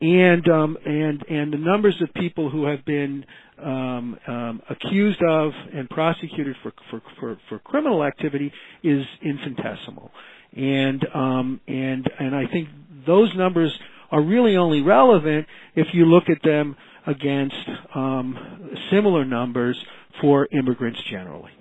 and 0.00 0.48
um, 0.48 0.76
and 0.84 1.24
and 1.28 1.52
the 1.52 1.58
numbers 1.58 2.00
of 2.02 2.12
people 2.14 2.50
who 2.50 2.66
have 2.66 2.84
been 2.84 3.24
um, 3.62 4.18
um, 4.26 4.62
accused 4.68 5.22
of 5.22 5.52
and 5.72 5.88
prosecuted 5.88 6.56
for, 6.62 6.72
for 6.90 7.02
for 7.18 7.38
for 7.48 7.58
criminal 7.60 8.04
activity 8.04 8.52
is 8.82 9.04
infinitesimal, 9.22 10.10
and 10.56 11.04
and 11.14 12.10
and 12.18 12.34
I 12.34 12.46
think 12.52 12.68
those 13.06 13.34
numbers 13.36 13.76
are 14.10 14.22
really 14.22 14.56
only 14.56 14.82
relevant 14.82 15.46
if 15.74 15.86
you 15.92 16.06
look 16.06 16.24
at 16.28 16.42
them 16.42 16.76
against 17.06 17.68
um, 17.94 18.76
similar 18.90 19.24
numbers 19.24 19.82
for 20.20 20.48
immigrants 20.52 21.02
generally. 21.10 21.52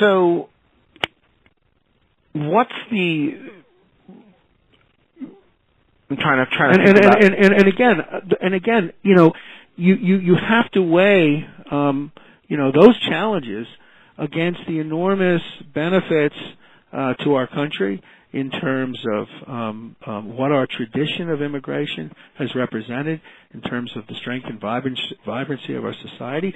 So, 0.00 0.48
what's 2.32 2.72
the 2.90 3.50
I'm 6.08 6.16
trying 6.16 6.44
to 6.44 6.56
trying 6.56 6.74
to 6.74 6.80
and 6.80 6.98
and, 6.98 7.04
and, 7.04 7.24
and, 7.24 7.34
and 7.34 7.54
and 7.54 7.68
again 7.68 7.96
and 8.40 8.54
again 8.54 8.92
you 9.02 9.14
know 9.14 9.32
you 9.76 9.94
you 9.94 10.18
you 10.18 10.34
have 10.34 10.70
to 10.72 10.82
weigh 10.82 11.46
um, 11.70 12.12
you 12.46 12.56
know 12.56 12.70
those 12.72 12.98
challenges 13.00 13.66
against 14.18 14.60
the 14.68 14.78
enormous 14.78 15.42
benefits 15.74 16.36
uh, 16.92 17.14
to 17.14 17.34
our 17.34 17.46
country 17.46 18.02
in 18.36 18.50
terms 18.50 18.98
of 19.14 19.26
um, 19.46 19.96
um, 20.06 20.36
what 20.36 20.52
our 20.52 20.66
tradition 20.66 21.30
of 21.30 21.40
immigration 21.40 22.12
has 22.38 22.54
represented, 22.54 23.18
in 23.54 23.62
terms 23.62 23.90
of 23.96 24.06
the 24.08 24.14
strength 24.16 24.44
and 24.46 24.60
vibrancy 24.60 25.74
of 25.74 25.84
our 25.86 25.94
society, 26.02 26.52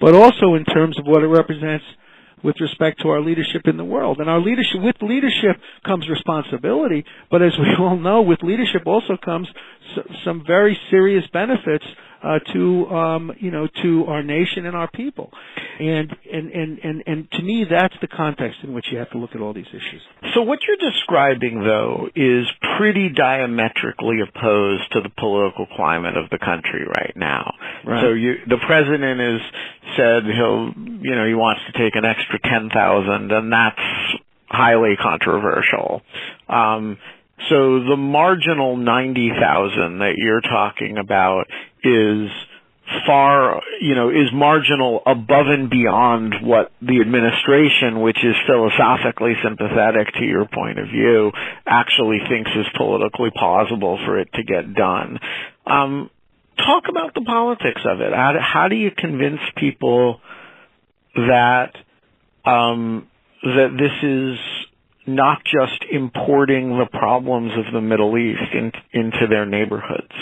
but 0.00 0.14
also 0.14 0.54
in 0.54 0.64
terms 0.64 0.98
of 0.98 1.04
what 1.04 1.22
it 1.22 1.26
represents 1.26 1.84
with 2.42 2.58
respect 2.60 3.02
to 3.02 3.10
our 3.10 3.20
leadership 3.20 3.62
in 3.66 3.76
the 3.76 3.84
world. 3.84 4.20
And 4.20 4.30
our 4.30 4.40
leadership, 4.40 4.80
with 4.80 4.96
leadership 5.02 5.60
comes 5.84 6.08
responsibility, 6.08 7.04
but 7.30 7.42
as 7.42 7.52
we 7.58 7.74
all 7.78 7.98
know, 7.98 8.22
with 8.22 8.42
leadership 8.42 8.86
also 8.86 9.18
comes 9.22 9.48
some 10.24 10.42
very 10.46 10.78
serious 10.90 11.24
benefits 11.30 11.84
uh, 12.22 12.38
to 12.52 12.86
um, 12.88 13.32
you 13.38 13.50
know 13.50 13.68
to 13.82 14.04
our 14.06 14.22
nation 14.22 14.66
and 14.66 14.76
our 14.76 14.90
people. 14.90 15.30
And, 15.78 16.14
and 16.32 16.50
and 16.50 16.78
and 16.82 17.02
and 17.06 17.30
to 17.32 17.42
me, 17.42 17.64
that's 17.70 17.94
the 18.00 18.08
context 18.08 18.58
in 18.64 18.72
which 18.72 18.86
you 18.90 18.98
have 18.98 19.10
to 19.10 19.18
look 19.18 19.34
at 19.34 19.40
all 19.40 19.54
these 19.54 19.68
issues. 19.68 20.02
So 20.34 20.42
what 20.42 20.58
you're 20.66 20.90
describing, 20.90 21.62
though, 21.62 22.08
is 22.16 22.46
pretty 22.78 23.10
diametrically 23.10 24.18
opposed 24.20 24.90
to 24.92 25.00
the 25.00 25.10
political 25.10 25.66
climate 25.76 26.16
of 26.16 26.30
the 26.30 26.38
country 26.38 26.84
right 26.84 27.12
now. 27.16 27.54
Right. 27.84 28.02
So 28.02 28.08
you, 28.10 28.34
the 28.48 28.58
president 28.66 29.20
has 29.20 29.40
said 29.96 30.24
he'll, 30.24 30.72
you 31.00 31.14
know, 31.14 31.26
he 31.26 31.34
wants 31.34 31.62
to 31.66 31.78
take 31.78 31.94
an 31.94 32.04
extra 32.04 32.40
ten 32.40 32.70
thousand, 32.70 33.30
and 33.30 33.52
that's 33.52 33.78
highly 34.48 34.96
controversial. 35.00 36.02
Um, 36.48 36.98
so 37.48 37.84
the 37.84 37.96
marginal 37.96 38.76
90,000 38.76 39.98
that 39.98 40.14
you're 40.16 40.40
talking 40.40 40.98
about 40.98 41.46
is 41.84 42.30
far, 43.06 43.60
you 43.80 43.94
know, 43.94 44.08
is 44.10 44.32
marginal 44.32 45.02
above 45.06 45.46
and 45.46 45.70
beyond 45.70 46.34
what 46.42 46.72
the 46.80 47.00
administration, 47.00 48.00
which 48.00 48.18
is 48.24 48.34
philosophically 48.46 49.34
sympathetic 49.42 50.12
to 50.14 50.24
your 50.24 50.46
point 50.46 50.78
of 50.78 50.86
view, 50.86 51.30
actually 51.66 52.18
thinks 52.28 52.50
is 52.56 52.66
politically 52.76 53.30
plausible 53.34 53.98
for 54.04 54.18
it 54.18 54.28
to 54.34 54.42
get 54.42 54.74
done. 54.74 55.18
Um, 55.66 56.10
talk 56.56 56.84
about 56.88 57.14
the 57.14 57.22
politics 57.22 57.82
of 57.84 58.00
it. 58.00 58.12
How 58.12 58.32
do, 58.32 58.38
how 58.40 58.68
do 58.68 58.76
you 58.76 58.90
convince 58.90 59.40
people 59.56 60.20
that 61.14 61.72
um, 62.44 63.06
that 63.42 63.70
this 63.78 63.92
is 64.02 64.67
not 65.08 65.42
just 65.44 65.84
importing 65.90 66.78
the 66.78 66.86
problems 66.86 67.52
of 67.56 67.72
the 67.72 67.80
Middle 67.80 68.16
East 68.18 68.52
in, 68.52 68.72
into 68.92 69.26
their 69.28 69.46
neighborhoods? 69.46 70.12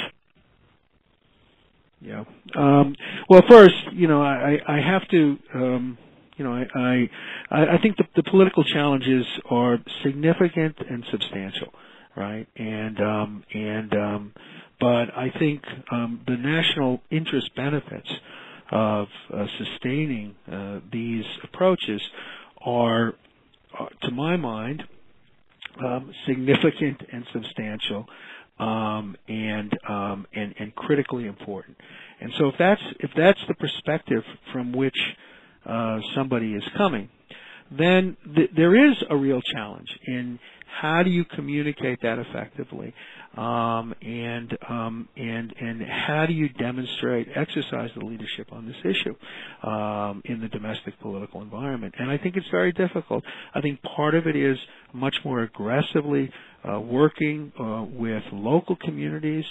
Yeah. 2.01 2.25
Um, 2.55 2.94
well, 3.29 3.42
first, 3.49 3.75
you 3.92 4.07
know, 4.07 4.22
I, 4.22 4.59
I 4.66 4.81
have 4.81 5.09
to, 5.09 5.38
um, 5.55 5.99
you 6.37 6.44
know, 6.44 6.53
I, 6.53 7.09
I, 7.51 7.75
I 7.75 7.79
think 7.83 7.96
the, 7.96 8.05
the 8.14 8.22
political 8.22 8.62
challenges 8.64 9.27
are 9.51 9.79
significant 10.03 10.77
and 10.88 11.05
substantial, 11.11 11.72
right? 12.16 12.46
And, 12.57 13.01
um, 13.01 13.44
and, 13.53 13.92
um, 13.94 14.35
but 14.79 15.16
I 15.16 15.33
think 15.38 15.62
um, 15.90 16.20
the 16.27 16.37
national 16.37 17.01
interest 17.11 17.55
benefits 17.57 18.11
of 18.70 19.09
uh, 19.33 19.46
sustaining 19.59 20.35
uh, 20.51 20.81
these 20.92 21.25
approaches 21.44 22.03
are, 22.64 23.14
to 24.02 24.10
my 24.10 24.36
mind, 24.36 24.82
um, 25.84 26.12
significant 26.26 27.02
and 27.12 27.24
substantial 27.32 28.06
um, 28.58 29.16
and, 29.28 29.76
um, 29.88 30.26
and 30.32 30.54
and 30.58 30.74
critically 30.74 31.26
important. 31.26 31.76
And 32.20 32.32
so 32.38 32.48
if 32.48 32.54
that's 32.58 32.80
if 33.00 33.10
that's 33.16 33.40
the 33.48 33.54
perspective 33.54 34.22
from 34.52 34.72
which 34.72 34.96
uh, 35.66 36.00
somebody 36.14 36.54
is 36.54 36.64
coming, 36.76 37.10
then 37.70 38.16
th- 38.34 38.50
there 38.56 38.90
is 38.90 38.96
a 39.10 39.16
real 39.16 39.40
challenge 39.54 39.88
in 40.06 40.38
how 40.80 41.02
do 41.02 41.10
you 41.10 41.24
communicate 41.24 42.00
that 42.02 42.18
effectively, 42.18 42.94
um, 43.37 43.94
and 44.01 44.57
um, 44.68 45.09
and 45.16 45.55
and 45.61 45.83
how 45.83 46.25
do 46.27 46.33
you 46.33 46.49
demonstrate 46.49 47.29
exercise 47.35 47.91
the 47.97 48.05
leadership 48.05 48.53
on 48.53 48.66
this 48.66 48.76
issue 48.84 49.14
um, 49.68 50.22
in 50.24 50.41
the 50.41 50.49
domestic 50.49 50.99
political 51.01 51.43
environment? 51.43 51.95
And 51.99 52.11
I 52.11 52.18
think 52.18 52.37
it's 52.37 52.49
very 52.51 52.72
difficult. 52.72 53.24
I 53.55 53.61
think 53.61 53.82
part 53.82 54.14
of 54.14 54.26
it 54.26 54.37
is 54.37 54.59
much 54.93 55.16
more 55.24 55.43
aggressively 55.43 56.30
uh, 56.66 56.80
working 56.80 57.53
uh, 57.61 57.84
with 57.89 58.22
local 58.32 58.76
communities 58.76 59.45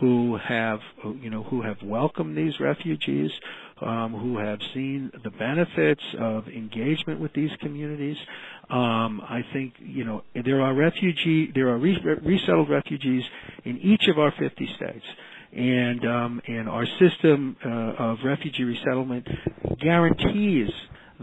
who 0.00 0.36
have 0.36 0.80
you 1.20 1.30
know 1.30 1.42
who 1.44 1.62
have 1.62 1.76
welcomed 1.82 2.36
these 2.36 2.60
refugees, 2.60 3.30
um, 3.80 4.12
who 4.14 4.38
have 4.38 4.58
seen 4.74 5.10
the 5.24 5.30
benefits 5.30 6.02
of 6.18 6.48
engagement 6.48 7.20
with 7.20 7.32
these 7.32 7.50
communities. 7.60 8.16
Um, 8.68 9.20
I 9.22 9.40
think 9.52 9.74
you 9.78 10.04
know 10.04 10.22
there 10.34 10.60
are 10.60 10.74
refugee, 10.74 11.50
there 11.54 11.68
are 11.68 11.78
re- 11.78 11.98
resettled 12.22 12.70
refugees 12.70 13.24
in 13.64 13.78
each 13.78 14.08
of 14.08 14.18
our 14.18 14.32
50 14.38 14.68
states 14.76 15.04
and 15.52 16.06
um, 16.06 16.40
and 16.46 16.68
our 16.68 16.86
system 16.98 17.56
uh, 17.64 17.68
of 17.68 18.18
refugee 18.24 18.64
resettlement 18.64 19.26
guarantees 19.80 20.70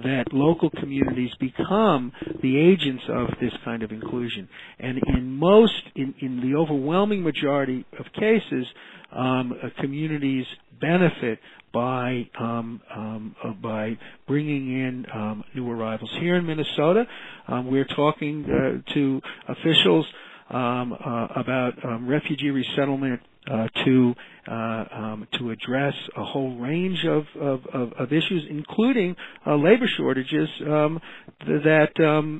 that 0.04 0.26
local 0.32 0.70
communities 0.70 1.32
become 1.40 2.12
the 2.42 2.58
agents 2.58 3.04
of 3.10 3.30
this 3.42 3.54
kind 3.66 3.82
of 3.82 3.92
inclusion. 3.92 4.48
And 4.80 5.00
in 5.08 5.32
most, 5.32 5.82
in, 5.96 6.14
in 6.22 6.40
the 6.42 6.56
overwhelming 6.56 7.24
majority 7.24 7.84
of 7.98 8.06
cases, 8.14 8.68
um, 9.12 9.54
uh, 9.64 9.70
communities 9.82 10.46
benefit 10.80 11.40
by 11.74 12.28
um, 12.40 12.82
um, 12.96 13.36
uh, 13.44 13.52
by 13.52 13.98
bringing 14.28 14.72
in 14.72 15.06
um, 15.14 15.44
new 15.54 15.70
arrivals. 15.70 16.10
Here 16.20 16.36
in 16.36 16.46
Minnesota, 16.46 17.06
um, 17.48 17.70
we're 17.70 17.86
talking 17.86 18.46
uh, 18.46 18.94
to 18.94 19.22
officials 19.48 20.06
um, 20.50 20.94
uh, 20.94 21.28
about 21.36 21.74
um, 21.84 22.08
refugee 22.08 22.50
resettlement 22.52 23.22
uh, 23.50 23.68
to 23.86 24.14
uh, 24.48 25.16
to 25.38 25.52
address 25.52 25.94
a 26.16 26.24
whole 26.24 26.58
range 26.58 27.06
of, 27.06 27.26
of, 27.40 27.66
of, 27.74 27.94
of 27.94 28.14
issues, 28.14 28.46
including 28.50 29.16
uh, 29.46 29.56
labor 29.56 29.88
shortages 29.98 30.48
that 30.60 31.90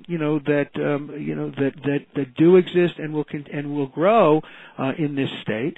you 0.08 0.18
know 0.18 0.40
that 0.40 0.70
you 1.20 1.36
know 1.36 1.50
that, 1.52 1.72
that 1.84 2.00
that 2.16 2.34
do 2.36 2.56
exist 2.58 2.94
and 2.98 3.14
will 3.14 3.26
con- 3.26 3.46
and 3.54 3.74
will 3.74 3.88
grow 3.88 4.42
uh, 4.78 4.92
in 4.98 5.16
this 5.16 5.30
state. 5.42 5.78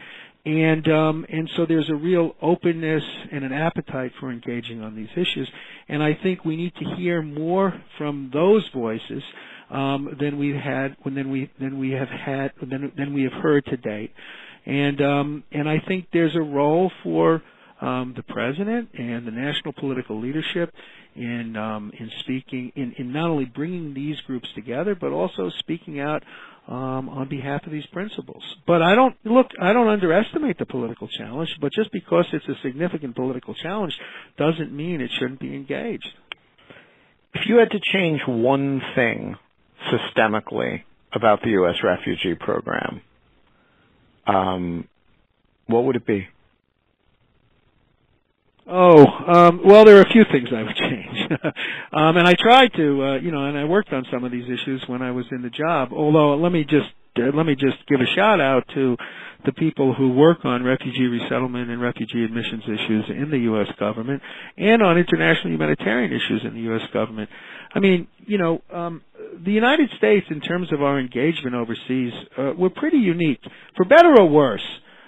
And 0.50 0.88
um, 0.88 1.26
and 1.30 1.48
so 1.56 1.68
there's 1.68 1.90
a 1.92 1.96
real 1.96 2.36
openness 2.42 3.04
and 3.32 3.44
an 3.44 3.54
appetite 3.54 4.14
for 4.20 4.32
engaging 4.32 4.82
on 4.82 4.96
these 4.96 5.10
issues, 5.16 5.48
and 5.88 6.02
I 6.02 6.18
think 6.24 6.44
we 6.44 6.56
need 6.56 6.74
to 6.74 6.96
hear 6.96 7.22
more 7.22 7.80
from 8.00 8.32
those 8.34 8.68
voices 8.74 9.22
um, 9.70 10.18
than 10.20 10.40
we've 10.40 10.56
had 10.56 10.98
than 11.06 11.30
we 11.30 11.52
than 11.60 11.78
we 11.78 11.92
have 11.92 12.08
had 12.08 12.54
than, 12.68 12.92
than 12.98 13.14
we 13.14 13.24
have 13.24 13.34
heard 13.34 13.64
to 13.68 13.78
date. 13.78 14.12
And 14.66 15.00
um, 15.02 15.44
and 15.52 15.70
I 15.70 15.84
think 15.88 16.08
there's 16.12 16.36
a 16.36 16.42
role 16.42 16.92
for 17.04 17.44
um, 17.80 18.16
the 18.16 18.24
president 18.24 18.90
and 18.98 19.28
the 19.28 19.32
national 19.32 19.74
political 19.74 20.20
leadership 20.20 20.74
in 21.16 21.56
um, 21.58 21.92
in 22.00 22.10
speaking 22.22 22.72
in, 22.76 22.94
in 22.98 23.14
not 23.14 23.30
only 23.30 23.46
bringing 23.46 23.94
these 23.94 24.20
groups 24.22 24.50
together 24.56 24.96
but 24.96 25.12
also 25.12 25.52
speaking 25.60 26.00
out 26.00 26.24
um, 26.70 27.10
on 27.10 27.28
behalf 27.28 27.66
of 27.66 27.72
these 27.72 27.86
principles. 27.88 28.44
But 28.68 28.82
I 28.82 28.94
don't 28.94 29.16
look. 29.26 29.48
I 29.60 29.74
don't 29.74 29.88
underestimate 29.88 30.60
the 30.60 30.66
political 30.66 31.08
challenge. 31.08 31.50
But 31.60 31.74
just 31.74 31.92
because 31.92 32.26
it's 32.32 32.48
a 32.48 32.56
significant 32.62 33.16
political 33.16 33.56
challenge 33.56 33.98
doesn't 34.38 34.72
mean 34.72 35.02
it 35.02 35.10
shouldn't 35.20 35.40
be 35.40 35.56
engaged. 35.56 36.10
If 37.34 37.48
you 37.48 37.58
had 37.58 37.72
to 37.72 37.80
change 37.80 38.22
one 38.28 38.82
thing 38.96 39.36
systemically 39.92 40.84
about 41.12 41.42
the 41.42 41.50
U.S. 41.52 41.76
refugee 41.84 42.36
program, 42.36 43.02
um, 44.28 44.88
what 45.66 45.86
would 45.86 45.96
it 45.96 46.06
be? 46.06 46.28
Oh, 48.68 49.06
um, 49.08 49.62
well, 49.66 49.86
there 49.86 49.98
are 49.98 50.02
a 50.02 50.10
few 50.10 50.26
things 50.32 50.50
I 50.56 50.62
would 50.62 50.76
change, 50.76 51.09
um, 51.94 52.18
and 52.18 52.28
I 52.28 52.34
tried 52.34 52.74
to, 52.74 53.04
uh, 53.04 53.16
you 53.18 53.32
know, 53.32 53.46
and 53.46 53.58
I 53.58 53.66
worked 53.66 53.94
on 53.94 54.06
some 54.12 54.24
of 54.24 54.32
these 54.32 54.46
issues 54.50 54.84
when 54.88 55.02
I 55.02 55.12
was 55.12 55.26
in 55.32 55.42
the 55.42 55.50
job. 55.50 55.90
Although, 55.94 56.36
let 56.36 56.52
me 56.52 56.64
just 56.64 56.90
uh, 57.18 57.32
let 57.36 57.46
me 57.46 57.56
just 57.56 57.78
give 57.88 58.00
a 58.02 58.06
shout 58.16 58.40
out 58.40 58.66
to 58.76 58.96
the 59.46 59.54
people 59.54 59.94
who 59.94 60.12
work 60.12 60.44
on 60.44 60.64
refugee 60.64 61.08
resettlement 61.08 61.70
and 61.70 61.82
refugee 61.82 62.24
admissions 62.24 62.64
issues 62.66 63.06
in 63.10 63.30
the 63.32 63.40
U.S. 63.40 63.68
government 63.80 64.22
and 64.58 64.82
on 64.84 64.98
international 64.98 65.54
humanitarian 65.54 66.12
issues 66.12 66.42
in 66.44 66.54
the 66.54 66.62
U.S. 66.62 66.82
government. 66.92 67.30
I 67.74 67.80
mean, 67.80 68.08
you 68.26 68.38
know, 68.38 68.62
um, 68.72 69.02
the 69.44 69.52
United 69.52 69.90
States, 69.98 70.26
in 70.30 70.42
terms 70.42 70.74
of 70.74 70.82
our 70.82 71.00
engagement 71.00 71.56
overseas, 71.56 72.14
uh, 72.38 72.52
we're 72.58 72.70
pretty 72.70 72.98
unique, 72.98 73.40
for 73.76 73.86
better 73.86 74.20
or 74.20 74.28
worse. 74.28 74.66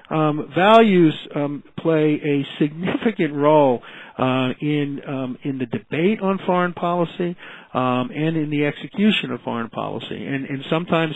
Um, 0.09 0.51
values 0.53 1.15
um, 1.36 1.63
play 1.80 2.19
a 2.24 2.45
significant 2.61 3.34
role 3.34 3.82
uh, 4.18 4.49
in 4.59 5.01
um, 5.07 5.38
in 5.43 5.57
the 5.57 5.66
debate 5.66 6.20
on 6.22 6.39
foreign 6.45 6.74
policy 6.74 7.36
um, 7.74 8.12
and 8.16 8.38
in 8.38 8.49
the 8.49 8.66
execution 8.66 9.32
of 9.32 9.41
foreign 9.41 9.70
policy, 9.70 10.26
and 10.26 10.45
and 10.45 10.64
sometimes 10.70 11.16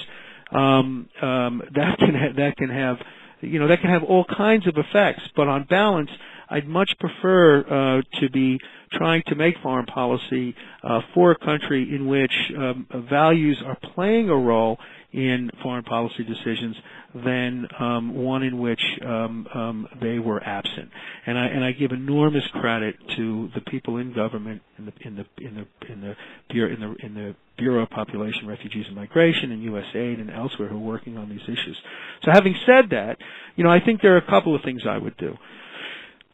um, 0.52 1.10
um, 1.22 1.62
that 1.76 1.98
can 2.00 2.14
ha- 2.16 2.34
that 2.38 2.58
can 2.58 2.70
have 2.70 2.98
you 3.42 3.60
know 3.60 3.68
that 3.68 3.82
can 3.82 3.90
have 3.90 4.04
all 4.04 4.26
kinds 4.26 4.68
of 4.68 4.76
effects. 4.78 5.24
But 5.36 5.48
on 5.48 5.66
balance, 5.70 6.10
I'd 6.50 6.68
much 6.68 6.92
prefer 7.00 7.60
uh, 7.60 8.20
to 8.20 8.30
be 8.30 8.60
trying 8.92 9.24
to 9.28 9.36
make 9.36 9.56
foreign 9.62 9.86
policy 9.86 10.56
uh, 10.84 11.02
for 11.14 11.32
a 11.32 11.38
country 11.38 11.96
in 11.96 12.08
which 12.08 12.32
um, 12.58 12.88
values 13.10 13.62
are 13.66 13.78
playing 13.94 14.30
a 14.30 14.36
role 14.36 14.78
in 15.12 15.50
foreign 15.64 15.84
policy 15.84 16.24
decisions 16.24 16.76
than 17.24 17.66
um, 17.80 18.14
one 18.14 18.44
in 18.44 18.60
which 18.60 18.82
um, 19.06 19.48
um, 19.54 19.88
they 20.02 20.20
were 20.20 20.44
absent. 20.44 20.90
And 21.26 21.38
I 21.38 21.46
and 21.46 21.64
I 21.64 21.72
give 21.72 21.92
enormous 21.92 22.44
credit 22.54 22.96
to 23.16 23.50
the 23.56 23.62
people 23.62 23.98
in 23.98 24.14
government 24.14 24.62
in 24.78 24.86
the 24.86 24.94
in 25.02 25.16
the 25.16 25.26
in 25.38 25.56
the 25.56 25.92
in 25.92 26.02
the 26.02 26.16
bureau 26.50 26.74
in 26.74 26.82
the 26.82 27.06
in 27.06 27.14
the 27.14 27.36
Bureau 27.58 27.84
of 27.84 27.90
Population, 27.90 28.48
Refugees, 28.48 28.86
and 28.88 28.96
Migration, 28.96 29.52
and 29.52 29.64
USAID, 29.64 30.20
and 30.20 30.30
elsewhere 30.30 30.68
who 30.68 30.76
are 30.76 30.80
working 30.80 31.18
on 31.18 31.30
these 31.30 31.44
issues. 31.44 31.78
So, 32.24 32.32
having 32.32 32.54
said 32.66 32.90
that, 32.90 33.18
you 33.56 33.64
know, 33.64 33.70
I 33.70 33.80
think 33.80 34.02
there 34.02 34.16
are 34.16 34.18
a 34.18 34.28
couple 34.28 34.54
of 34.54 34.62
things 34.64 34.82
I 34.86 34.98
would 34.98 35.16
do. 35.16 35.38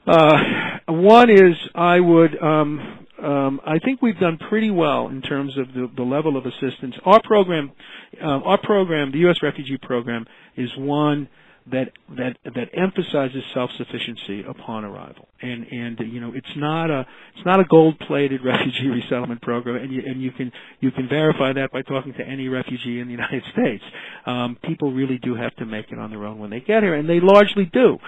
Uh, 0.08 0.38
one 0.88 1.30
is 1.30 1.56
I 1.76 2.00
would 2.00 2.42
um, 2.42 3.02
um, 3.24 3.62
I 3.66 3.80
think 3.80 4.02
we've 4.02 4.20
done 4.20 4.38
pretty 4.50 4.72
well 4.72 5.08
in 5.08 5.22
terms 5.22 5.58
of 5.58 5.68
the, 5.74 5.90
the 5.96 6.04
level 6.04 6.38
of 6.38 6.46
assistance. 6.46 6.96
Our 7.06 7.22
program, 7.24 7.72
um, 8.22 8.42
our 8.44 8.60
program, 8.62 9.12
the 9.12 9.20
U.S. 9.20 9.38
Refugee 9.44 9.78
Program, 9.78 10.26
is 10.58 10.70
one 10.76 11.30
that 11.72 11.92
that 12.18 12.38
that 12.44 12.70
emphasizes 12.74 13.44
self-sufficiency 13.54 14.44
upon 14.48 14.84
arrival. 14.84 15.28
And 15.42 15.66
and 15.68 16.00
you 16.12 16.20
know 16.20 16.32
it's 16.34 16.56
not 16.56 16.90
a 16.90 17.06
it's 17.36 17.46
not 17.46 17.60
a 17.60 17.66
gold-plated 17.66 18.42
refugee 18.46 18.88
resettlement 18.88 19.44
program, 19.44 19.76
and 19.76 19.92
you 19.92 20.02
and 20.04 20.22
you 20.22 20.32
can 20.32 20.52
you 20.80 20.90
can 20.90 21.08
verify 21.08 21.54
that 21.54 21.72
by 21.72 21.84
talking 21.84 22.14
to 22.14 22.28
any 22.28 22.48
refugee 22.48 23.00
in 23.00 23.06
the 23.06 23.14
United 23.14 23.44
States. 23.54 23.84
Um, 24.26 24.58
people 24.64 24.92
really 24.92 25.20
do 25.20 25.36
have 25.36 25.56
to 25.58 25.66
make 25.66 25.92
it 25.92 26.00
on 26.00 26.10
their 26.10 26.26
own 26.26 26.40
when 26.40 26.50
they 26.50 26.60
get 26.60 26.82
here, 26.82 26.96
and 26.96 27.08
they 27.08 27.20
largely 27.20 27.66
do. 27.66 28.00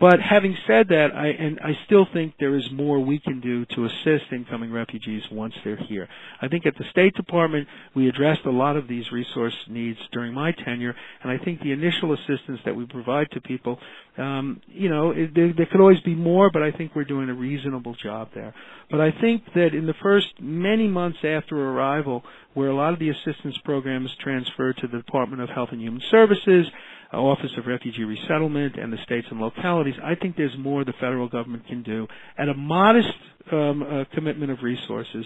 But 0.00 0.20
having 0.20 0.56
said 0.66 0.88
that, 0.88 1.08
I 1.12 1.26
and 1.28 1.58
I 1.58 1.76
still 1.86 2.06
think 2.12 2.34
there 2.38 2.54
is 2.54 2.70
more 2.70 3.00
we 3.00 3.18
can 3.18 3.40
do 3.40 3.64
to 3.74 3.84
assist 3.84 4.26
incoming 4.30 4.72
refugees 4.72 5.24
once 5.30 5.54
they're 5.64 5.76
here. 5.76 6.08
I 6.40 6.46
think 6.46 6.66
at 6.66 6.78
the 6.78 6.84
State 6.90 7.14
Department 7.14 7.66
we 7.96 8.08
addressed 8.08 8.44
a 8.44 8.50
lot 8.50 8.76
of 8.76 8.86
these 8.86 9.10
resource 9.10 9.56
needs 9.66 9.98
during 10.12 10.32
my 10.34 10.52
tenure, 10.52 10.94
and 11.22 11.32
I 11.32 11.42
think 11.44 11.60
the 11.60 11.72
initial 11.72 12.12
assistance 12.12 12.60
that 12.64 12.76
we 12.76 12.86
provide 12.86 13.28
to 13.32 13.40
people, 13.40 13.80
um, 14.18 14.60
you 14.68 14.88
know, 14.88 15.10
it, 15.10 15.34
there, 15.34 15.52
there 15.52 15.66
could 15.66 15.80
always 15.80 16.00
be 16.00 16.14
more, 16.14 16.48
but 16.48 16.62
I 16.62 16.70
think 16.70 16.94
we're 16.94 17.04
doing 17.04 17.28
a 17.28 17.34
reasonable 17.34 17.94
job 17.94 18.28
there. 18.34 18.54
But 18.92 19.00
I 19.00 19.10
think 19.10 19.42
that 19.54 19.74
in 19.74 19.86
the 19.86 19.94
first 20.00 20.28
many 20.40 20.86
months 20.86 21.18
after 21.24 21.56
arrival, 21.56 22.22
where 22.54 22.68
a 22.68 22.74
lot 22.74 22.92
of 22.92 23.00
the 23.00 23.10
assistance 23.10 23.58
programs 23.64 24.14
transfer 24.20 24.72
to 24.72 24.86
the 24.86 24.98
Department 24.98 25.42
of 25.42 25.48
Health 25.48 25.70
and 25.72 25.80
Human 25.80 26.02
Services, 26.08 26.68
Office 27.16 27.50
of 27.56 27.66
Refugee 27.66 28.04
Resettlement 28.04 28.76
and 28.76 28.92
the 28.92 28.98
states 28.98 29.26
and 29.30 29.40
localities, 29.40 29.94
I 30.02 30.14
think 30.14 30.36
there's 30.36 30.56
more 30.58 30.84
the 30.84 30.92
federal 30.94 31.28
government 31.28 31.66
can 31.66 31.82
do 31.82 32.06
at 32.36 32.48
a 32.48 32.54
modest 32.54 33.14
um, 33.50 33.82
uh, 33.82 34.04
commitment 34.14 34.50
of 34.50 34.62
resources 34.62 35.24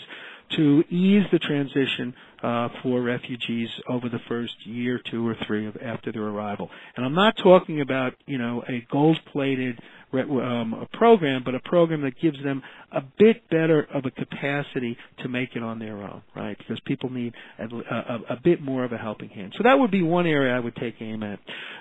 to 0.57 0.85
ease 0.91 1.25
the 1.33 1.39
transition 1.39 2.15
uh, 2.43 2.69
for 2.83 3.01
refugees 3.01 3.69
over 3.89 4.09
the 4.09 4.19
first 4.29 4.67
year, 4.67 5.01
two 5.11 5.27
or 5.27 5.37
three 5.47 5.67
of 5.67 5.77
after 5.83 6.13
their 6.13 6.25
arrival. 6.25 6.71
And 6.97 7.07
I'm 7.07 7.15
not 7.15 7.37
talking 7.37 7.81
about 7.81 8.15
you 8.27 8.39
know 8.39 8.63
a 8.69 8.87
gold-plated 8.91 9.81
um, 10.13 10.75
a 10.75 10.97
program, 10.97 11.43
but 11.45 11.55
a 11.55 11.61
program 11.61 12.03
that 12.03 12.21
gives 12.21 12.43
them 12.43 12.63
a 12.93 13.01
bit 13.19 13.49
better 13.51 13.87
of 13.95 14.05
a 14.05 14.11
capacity 14.11 14.97
to 15.23 15.29
make 15.29 15.57
it 15.57 15.63
on 15.63 15.79
their 15.79 15.97
own, 15.97 16.23
right? 16.37 16.57
Because 16.59 16.79
people 16.85 17.11
need 17.11 17.35
a, 17.59 17.65
a, 17.65 18.21
a 18.31 18.41
bit 18.43 18.61
more 18.61 18.85
of 18.85 18.93
a 18.93 18.99
helping 18.99 19.31
hand. 19.31 19.55
So 19.57 19.63
that 19.65 19.79
would 19.79 19.91
be 19.91 20.03
one 20.03 20.27
area 20.27 20.55
I 20.55 20.61
would 20.61 20.77
take 20.77 20.97
aim 21.01 21.23
at 21.23 21.39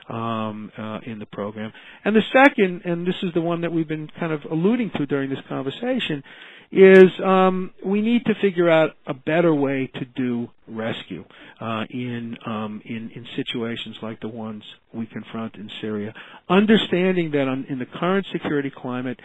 um, 0.10 0.72
uh, 0.78 1.00
in 1.06 1.20
the 1.20 1.26
program. 1.26 1.72
And 2.06 2.16
the 2.16 2.24
second, 2.34 2.82
and 2.86 3.06
this 3.06 3.16
is 3.24 3.34
the 3.34 3.42
one 3.42 3.62
that 3.62 3.72
we've 3.72 3.88
been 3.88 4.10
kind 4.20 4.32
of 4.32 4.42
alluding 4.50 4.92
to 4.98 5.06
during 5.06 5.30
this 5.30 5.40
conversation, 5.50 6.24
is 6.72 7.12
um, 7.24 7.72
we 7.86 8.02
need 8.02 8.24
to 8.26 8.34
figure 8.42 8.70
out 8.70 8.92
a 9.06 9.14
better 9.14 9.54
way 9.54 9.92
to 9.94 10.06
do 10.06 10.50
rescue 10.68 11.26
uh, 11.60 11.84
in, 11.90 12.38
um, 12.46 12.82
in 12.86 13.12
in 13.14 13.28
situations 13.36 13.98
like 14.02 14.22
the 14.22 14.28
ones 14.28 14.64
we 14.94 15.06
confront 15.06 15.56
in 15.56 15.70
Syria. 15.82 16.14
Understanding 16.50 17.32
that 17.32 17.48
on, 17.48 17.66
in 17.70 17.78
the 17.78 17.86
current 17.86 18.21
security 18.32 18.72
climate, 18.76 19.20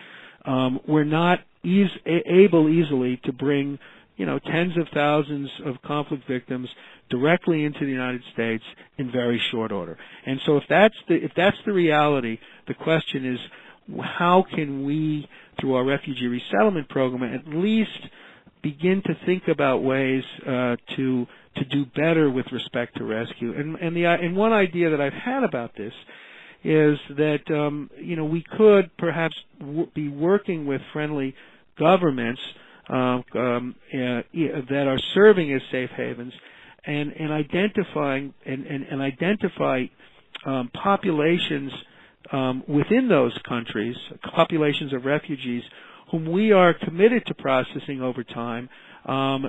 um, 0.44 0.80
we're 0.86 1.04
not 1.04 1.40
eas- 1.62 1.98
able 2.06 2.68
easily 2.68 3.20
to 3.24 3.32
bring 3.32 3.78
you 4.16 4.26
know 4.26 4.38
tens 4.38 4.76
of 4.76 4.88
thousands 4.94 5.50
of 5.64 5.80
conflict 5.82 6.26
victims 6.26 6.68
directly 7.10 7.64
into 7.64 7.80
the 7.80 7.92
United 7.92 8.22
States 8.32 8.64
in 8.98 9.10
very 9.10 9.40
short 9.50 9.72
order. 9.72 9.96
And 10.24 10.40
so 10.44 10.56
if 10.56 10.64
that's 10.68 10.96
the 11.08 11.14
if 11.14 11.32
that's 11.36 11.58
the 11.64 11.72
reality, 11.72 12.38
the 12.66 12.74
question 12.74 13.24
is 13.24 13.38
how 14.02 14.44
can 14.54 14.84
we, 14.84 15.28
through 15.60 15.74
our 15.74 15.84
refugee 15.84 16.26
resettlement 16.26 16.88
program, 16.88 17.22
at 17.22 17.46
least 17.46 18.08
begin 18.62 19.02
to 19.06 19.14
think 19.24 19.44
about 19.48 19.82
ways 19.82 20.24
uh, 20.46 20.76
to 20.96 21.26
to 21.56 21.64
do 21.64 21.86
better 21.86 22.30
with 22.30 22.46
respect 22.52 22.96
to 22.96 23.04
rescue. 23.04 23.54
And 23.56 23.76
and 23.76 23.96
the 23.96 24.06
and 24.06 24.36
one 24.36 24.52
idea 24.52 24.90
that 24.90 25.00
I've 25.00 25.12
had 25.12 25.44
about 25.44 25.76
this 25.76 25.92
is 26.66 26.98
that 27.16 27.48
um, 27.50 27.88
you 27.96 28.16
know 28.16 28.24
we 28.24 28.44
could 28.56 28.90
perhaps 28.98 29.36
w- 29.60 29.88
be 29.94 30.08
working 30.08 30.66
with 30.66 30.80
friendly 30.92 31.34
governments 31.78 32.40
um, 32.88 33.24
um, 33.34 33.74
uh, 33.94 34.22
that 34.70 34.86
are 34.88 34.98
serving 35.14 35.52
as 35.52 35.62
safe 35.70 35.90
havens 35.96 36.32
and 36.84 37.12
and 37.12 37.32
identifying 37.32 38.34
and 38.44 38.66
and, 38.66 38.84
and 38.84 39.00
identify 39.00 39.84
um, 40.44 40.70
populations 40.74 41.72
um, 42.32 42.64
within 42.66 43.08
those 43.08 43.36
countries, 43.48 43.96
populations 44.34 44.92
of 44.92 45.04
refugees 45.04 45.62
whom 46.10 46.30
we 46.30 46.52
are 46.52 46.72
committed 46.74 47.24
to 47.26 47.34
processing 47.34 48.00
over 48.00 48.22
time, 48.22 48.68
um, 49.06 49.44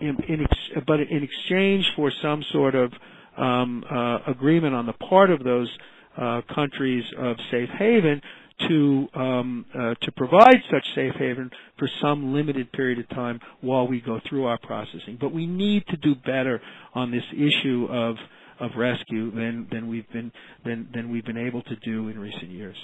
in, 0.00 0.16
in 0.28 0.40
ex- 0.42 0.84
but 0.86 1.00
in 1.00 1.22
exchange 1.22 1.84
for 1.96 2.12
some 2.22 2.42
sort 2.52 2.74
of 2.74 2.92
um, 3.36 3.84
uh, 3.90 4.18
agreement 4.28 4.74
on 4.74 4.86
the 4.86 4.92
part 4.92 5.30
of 5.30 5.42
those 5.42 5.68
uh, 6.16 6.42
countries 6.54 7.04
of 7.18 7.36
safe 7.50 7.68
haven 7.78 8.20
to 8.68 9.08
um, 9.14 9.66
uh, 9.74 9.94
to 10.00 10.12
provide 10.12 10.56
such 10.70 10.84
safe 10.94 11.14
haven 11.18 11.50
for 11.78 11.88
some 12.00 12.32
limited 12.32 12.70
period 12.72 12.98
of 12.98 13.08
time 13.10 13.40
while 13.60 13.86
we 13.86 14.00
go 14.00 14.20
through 14.28 14.46
our 14.46 14.58
processing. 14.58 15.18
But 15.20 15.32
we 15.32 15.46
need 15.46 15.84
to 15.88 15.96
do 15.96 16.14
better 16.14 16.60
on 16.94 17.10
this 17.10 17.24
issue 17.32 17.88
of 17.90 18.16
of 18.60 18.70
rescue 18.76 19.30
than 19.32 19.66
than 19.70 19.88
we've 19.88 20.10
been 20.12 20.30
than 20.64 20.88
than 20.94 21.10
we've 21.10 21.24
been 21.24 21.36
able 21.36 21.62
to 21.62 21.76
do 21.76 22.08
in 22.08 22.18
recent 22.18 22.50
years. 22.50 22.76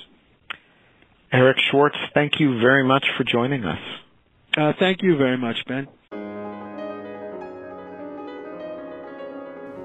Eric 1.33 1.59
Schwartz, 1.70 1.97
thank 2.12 2.41
you 2.41 2.59
very 2.61 2.83
much 2.83 3.07
for 3.16 3.22
joining 3.22 3.64
us. 3.64 3.78
Uh, 4.57 4.72
thank 4.81 5.01
you 5.03 5.16
very 5.16 5.39
much, 5.39 5.57
Ben. 5.68 5.87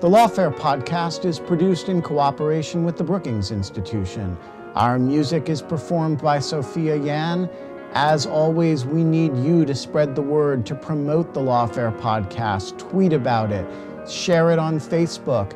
The 0.02 0.10
Lawfare 0.10 0.54
podcast 0.54 1.24
is 1.24 1.40
produced 1.40 1.88
in 1.88 2.02
cooperation 2.02 2.84
with 2.84 2.98
the 2.98 3.04
Brookings 3.04 3.52
Institution. 3.52 4.38
Our 4.76 5.00
music 5.00 5.48
is 5.48 5.62
performed 5.62 6.22
by 6.22 6.40
Sophia 6.40 6.98
Yan. 6.98 7.50
As 7.94 8.26
always, 8.26 8.86
we 8.86 9.06
need 9.06 9.38
you 9.38 9.64
to 9.66 9.74
spread 9.74 10.14
the 10.14 10.22
word, 10.22 10.66
to 10.66 10.76
promote 10.76 11.34
the 11.34 11.40
Lawfare 11.40 11.98
podcast, 12.02 12.78
tweet 12.78 13.14
about 13.14 13.54
it, 13.54 13.66
share 14.10 14.52
it 14.52 14.60
on 14.60 14.82
Facebook, 14.82 15.54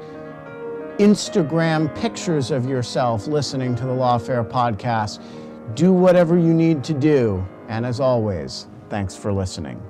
Instagram 1.00 1.94
pictures 1.96 2.50
of 2.50 2.66
yourself 2.66 3.28
listening 3.28 3.76
to 3.76 3.84
the 3.84 3.94
Lawfare 3.94 4.50
podcast 4.50 5.22
do 5.76 5.94
whatever 5.94 6.38
you 6.38 6.54
need 6.54 6.84
to 6.86 6.94
do. 6.94 7.46
And 7.68 7.86
as 7.86 8.00
always, 8.00 8.68
thanks 8.90 9.16
for 9.16 9.32
listening. 9.32 9.82